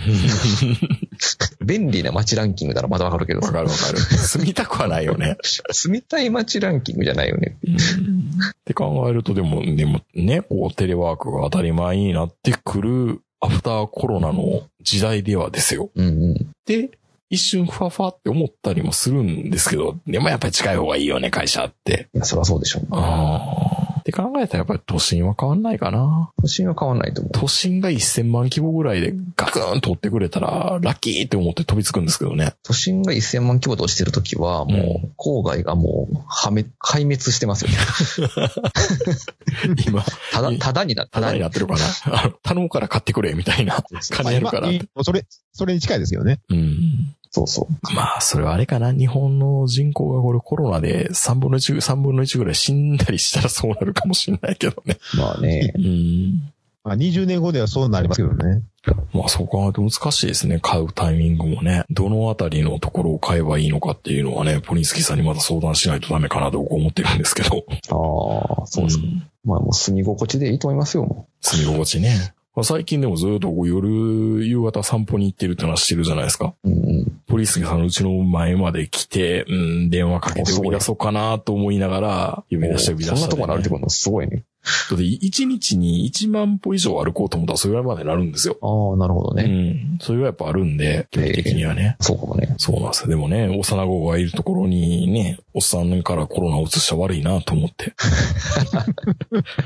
[1.65, 3.97] 便利な街ランキングならまだわかるけどわかるわかる。
[3.99, 5.37] 住みたくはないよね。
[5.71, 7.57] 住みたい街ランキングじゃないよね。
[7.65, 15.89] って考えると、でも、でもね、こう、テレワークが当たり前になってくる、アフターコロナの時代ではですよ。
[15.95, 16.47] うんうん。
[16.65, 16.91] で、
[17.29, 22.07] 一瞬ふわふわって思ったりもするんですけど、でもやっぱり近い方がいいよね、会社って。
[22.15, 22.81] いや、そりゃそうでしょ。
[22.91, 23.41] あ
[23.73, 23.76] あ。
[24.07, 26.31] って考えたらやっぱり都心は変わんないかな。
[26.41, 27.31] 都心は変わんないと思う。
[27.33, 32.53] 都心が1000万規模ぐらいでガクーンと追ってくれたら、ラッキーって思って飛びつくんですけどね。
[32.63, 37.77] 都心が1000万規模としてるときは、もう、郊外がもう、はめ、壊滅してますよね。
[39.85, 42.33] 今、ただ、ただにな、ただになってるかな。
[42.43, 43.83] 頼むから買ってくれ、みたいな。
[44.11, 44.61] 金やるから。
[44.61, 46.39] まあ今それ、それに近いですよね。
[46.49, 47.13] うん。
[47.31, 47.95] そうそう。
[47.95, 48.91] まあ、それはあれかな。
[48.91, 54.97] 日本の人口がこれコロナで3分の1、3分の1ぐらい死んだりしたらそうなるかもしれないけどね。
[55.17, 55.73] まあね。
[55.75, 56.53] うん。
[56.83, 58.63] まあ、20年後ではそうなりますけどね。
[59.11, 60.59] まあ、そう考えると難しいですね。
[60.61, 61.83] 買うタイミングもね。
[61.89, 67.65] どのあたりのところを買えばいいのかっていうのはね、ポリンスキーさんにまだ相談しないとダメかなと僕は思ってるんですけど。
[67.89, 69.03] ああ、そうですか。
[69.05, 72.33] んまあもう住み心地でいいと思いますよ、も住み心地ね。
[72.57, 76.55] まあ最近でもずっとこう夜、夕方散歩に行ってるってのはしてるじゃないですか。
[76.63, 76.67] う。
[76.67, 77.21] うんうん。
[77.27, 84.43] ポリスさんのうちの前まで来て、うん、電話かけて呼び出そうかなと思いながら、呼び出して呼び出した、そんなとこに歩いてくるのすごいね。
[84.89, 88.57] だって1日に1万歩以上歩こうと思ったらそれぐらいまでなるんですよ。
[88.61, 89.43] ああ、なるほどうね。
[89.43, 89.97] ん。
[89.99, 91.97] それはやっぱあるんで、距離的にはね。
[91.99, 92.55] そうかもね。
[92.57, 93.09] そうなんですよ。
[93.09, 97.93] でもね、幼子がいるところにね、おっさんからコロナを移したら悪いなと思って。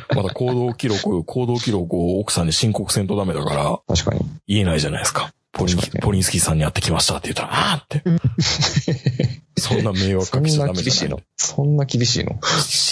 [0.16, 4.22] また行動記録、行動記録を奥さんに申告せんとダメだから、確かに。
[4.48, 5.32] 言えないじゃないですか。
[5.54, 9.42] ポリン確かにポリンスキーさんに会ってきましたって言ったら、あーって。
[9.60, 11.20] そんな迷惑そんかけちゃな厳しいダメじゃないの？
[11.38, 12.40] そんな厳しいの？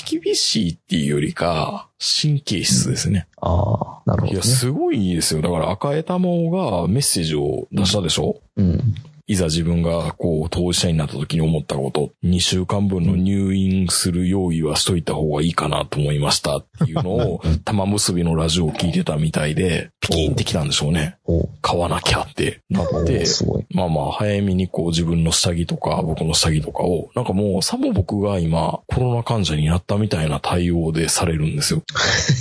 [0.10, 3.28] 厳しいっていうよりか、神経質ですね。
[3.42, 4.54] ああ、なるほいや、どね。
[4.54, 5.42] すごいですよ。
[5.42, 8.94] だから赤江玉緒がメッセージを出したでしょ、うん。
[9.30, 21.18] いざ自分がこう当事者になった時に思ったこと、2週間分の入院する用意はしといた方がいいかなと思いましたっていうのを、玉結びのラジオを聞いてたみたいで、ピキンってきたんでしょうね。
[21.26, 23.24] お買わなきゃってなっおて。
[23.70, 31.84] まあまあ、早めにこう自分の下着とか、僕の下着とかを、なんかもう、さも僕が今、コロナ患者になったみたいな対応でされるんですよ。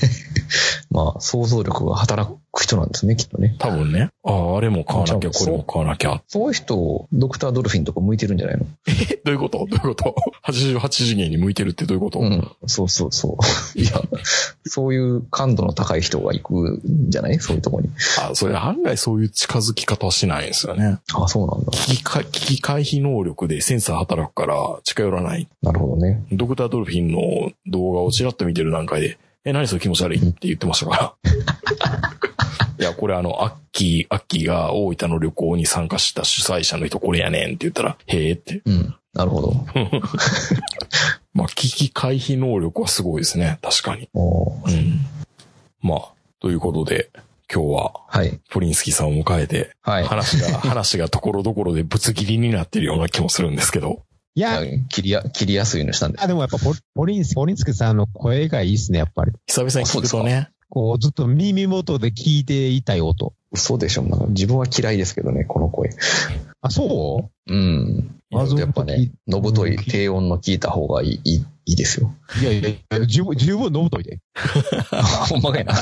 [0.91, 3.55] まあ、想像力が働く人なんですね、きっとね。
[3.59, 4.11] 多分ね。
[4.25, 6.23] ああ、あれも買わなきゃ、これも買わなきゃ。
[6.27, 8.67] そういう人、ドクタードルフィンとか向いてるんじゃないの？
[8.87, 9.59] え、 どういうこと？
[9.59, 10.15] どういうこと
[10.47, 12.51] ?88 次元に向いてるってどういうこと、うん。
[12.67, 13.39] そうそうそ
[13.77, 13.79] う。
[13.79, 14.01] いや、
[14.65, 17.39] そういう感度の高い人が行くんじゃない？
[17.39, 17.91] そういうとこに。
[18.21, 20.99] あ、それ案外そういう近づき方はしないんですよね。
[21.15, 21.71] あそうなんだ。
[21.73, 25.49] 危機か危機回避能力でセンサー働くから近寄らない。
[25.63, 26.25] なるほどね。
[26.33, 31.15] ドクタードルフィンの動画をちらっと見てる段階で、え、何それ気持ち悪いって言ってましたから。
[32.79, 38.63] いや、これあの、アッキー、アッキーが大分の旅行に参加した主催者の人これやねんって言ったら、へえって。
[38.65, 38.95] うん。
[39.15, 39.67] なるほど。
[41.35, 43.59] まあ、危機回避能力はすごいですね。
[43.63, 44.09] 確かに。
[44.15, 45.07] うん。
[45.81, 46.09] まあ、
[46.41, 47.11] ということで、
[47.53, 48.39] 今日は、はい。
[48.51, 50.05] ポリンスキーさんを迎えて、はい。
[50.05, 54.05] 話が、 話がところどころでぶつ切りになってるような気もするんですけど。
[54.35, 56.19] いや、切りや、切りやすいのしたんで。
[56.21, 59.33] あ、でもやっぱポポリンス、ポリンスケさんの声がいいっすね、やっぱり。
[59.49, 60.51] 久々に聞くとね。
[60.71, 63.33] こう、ずっと耳元で聞いていたい音。
[63.53, 64.03] 嘘でしょ。
[64.03, 65.91] なんか自分は嫌いですけどね、この声。
[66.61, 67.53] あ、そう？
[67.53, 68.15] うん。
[68.35, 72.15] あやっぱね、のぶとい低音の聞いた方がいい、いい、いいいですよ。
[72.41, 74.21] いやいやいや、十分、十分飲むといて。
[75.29, 75.75] ほんまかいな。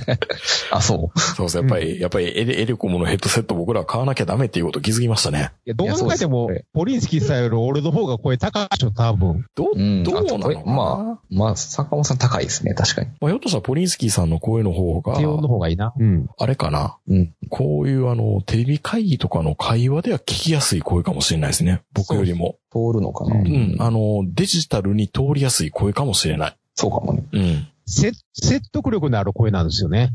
[0.72, 1.20] あ、そう。
[1.20, 1.56] そうです。
[1.58, 5.52] やっぱり、やっぱりエレエレコムのヘッドセット僕ら買わなきゃダメっていうこと気づきましたね。
[5.66, 9.44] いや、どう考えてもね、ポリンスキーさんより俺の方が声高いでしょ、多分。
[9.54, 10.02] どう、うん。
[10.02, 13.08] どうなのまあ、まあ、坂本さん高いですね、確かに。
[13.20, 15.92] まあ、ひょっとしたらポリンスキーさんの声の方が低、音の方がいいな。
[15.98, 16.28] うん。
[16.38, 16.96] あれかな？
[17.06, 17.34] うん。
[17.50, 21.82] こういうあの、テレビ会議とかの会話では聞きやすい声かもしれないですね。
[21.92, 22.56] 僕よりも。
[22.92, 23.36] 通るのかな。
[23.36, 23.76] ううんん。
[23.78, 26.56] あの、デジタルに通りやすい声かもしれない。
[26.74, 27.24] そうかもね。
[27.32, 27.68] うん。
[27.86, 30.14] せ説得力のある声なんですよね。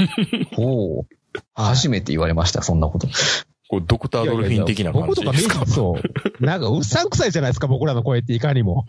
[0.58, 1.06] おお。
[1.54, 3.08] 初めて言われました、そんなこと。
[3.68, 5.32] これドクタードルフィン的な感僕とか？
[5.32, 6.44] メイじですかンそう。
[6.44, 8.84] なんかうっさんくさいじゃないですか、僕らの声っていかにも。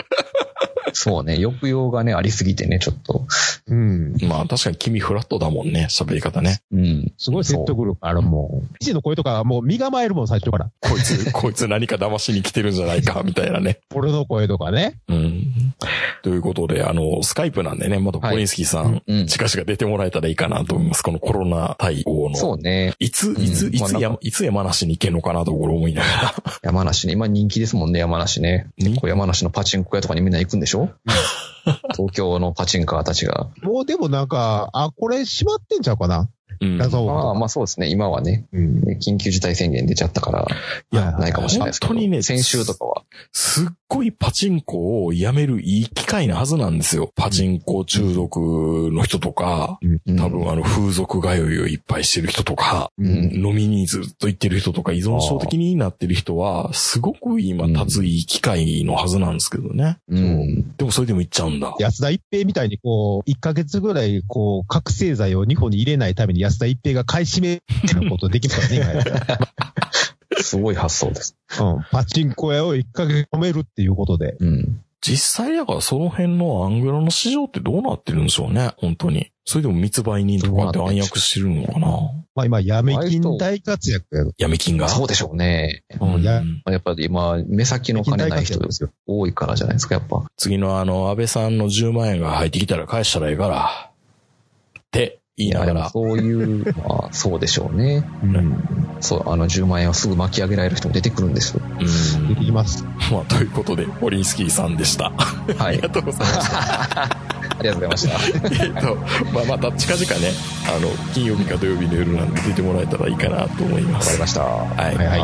[0.94, 3.26] そうね、抑揚がね、ありすぎてね、ちょっと。
[3.68, 4.16] うん。
[4.28, 6.62] まあ確かに君フラットだもんね、喋り方ね。
[6.72, 7.14] うん。
[7.18, 8.76] すごい説得力あるもん。
[8.80, 10.72] 記事の声とかはもう身構えるもん、最初から。
[10.82, 13.80] こいつ、こいつ何か騙しに来てるんじゃないか、 みたいなね。
[13.94, 14.96] 俺の声とかね。
[15.08, 15.74] うん。
[16.22, 19.28] ということで、あの、スカイプなんでね、またポリンスキーさん、うん。
[19.28, 21.02] 近々出てもらえたらいいかなと思います。
[21.02, 22.36] このコロナ対応の。
[22.36, 22.94] そうね。
[23.00, 26.34] いつ、いつ、いつ、いつ山梨に行けんのかなところ思いながら。
[26.62, 27.14] 山梨ね。
[27.14, 28.68] 今人気ですもんね、山梨ね。
[28.78, 29.00] 人気？
[29.02, 30.83] こう山梨のパチンコ屋とかにみんな行くんでしょ？
[31.96, 33.50] 東京のパチンカーたちが。
[33.62, 36.30] もうでもなんか、あ、これ閉まってんちゃうかな？
[36.64, 36.78] うん。
[36.78, 37.88] 画像ああ、まあそうですね。
[37.90, 38.82] 今はね、うん。
[38.82, 40.48] ね緊急事態宣言出ちゃったから、
[40.92, 41.94] いやないかもしれないですけど。
[41.94, 43.04] 本当にね先週とかは。
[43.32, 47.12] すっごいパチンコをやめるいい機会なはずなんですよ。
[47.16, 48.38] パチンコ中毒
[48.92, 59.98] の人とか、うん多分あの風俗通いをいっぱいしてる人とか、うん飲みにずっと行ってる人とか依存症的になってる人は、すごく今立ついい機会のはずなんですけどね。
[60.10, 60.76] うん。
[60.78, 61.76] でもそれでも行っちゃうんだ。
[61.80, 67.56] 安田一平みたいにこう、1ヶ月ぐらいこう、覚醒剤を日本に入れないために安田一平が買い占め
[68.02, 69.04] ることできますからね
[70.42, 71.38] すごい発想です。
[71.60, 71.86] うん。
[71.92, 74.36] パチンコ屋を1ヶ月止めるっていうことで。
[74.40, 74.82] うん。
[75.02, 79.32] 実際だからその辺のアングラの市場ってどうなってるんでしょうね、本当に。
[79.44, 81.88] それでも密売人とかって暗躍してるのかな
[82.36, 84.24] まあ今、闇金大活躍や。
[84.38, 84.88] 闇金が。
[84.88, 85.84] そうでしょうね。
[86.00, 88.58] うんややっぱり今、目先の金ない人。
[89.06, 90.24] 多いからじゃないですか、やっぱ。
[90.38, 93.92] 次のあの、安倍さんの10万円が入ってきたら返したらええから。
[94.80, 95.90] って言いながら。
[95.90, 98.04] そういう、まあ、そうでしょうね。
[98.24, 98.98] うん。
[99.02, 101.62] そう、あの10万円をすぐ巻き上げられる人も出てくるんですよ。
[101.64, 102.84] うん出てきます。
[103.12, 105.12] まあ、ということで、ポリンスキーさんでした。
[105.18, 105.90] あはいりが。
[105.90, 106.58] とうございました。
[107.04, 107.20] あ
[107.62, 108.64] りがとうございました。
[108.66, 108.96] えっと、
[109.34, 110.32] まあ、また近々ね、
[110.68, 114.14] あの、金曜日か土曜日の夜なんで出てもらえたらいいかなと思いまわかす。
[114.14, 114.42] りました。
[114.42, 114.96] ははい。
[114.96, 115.20] はいはい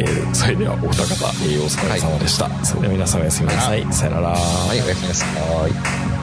[0.00, 1.02] えー、それではお二方、
[1.44, 2.48] えーお疲れ様でした。
[2.64, 3.86] それでは皆さんおやすみなさい。
[3.90, 4.28] さよなら。
[4.30, 4.36] は
[4.74, 6.19] い、おやすみなさい。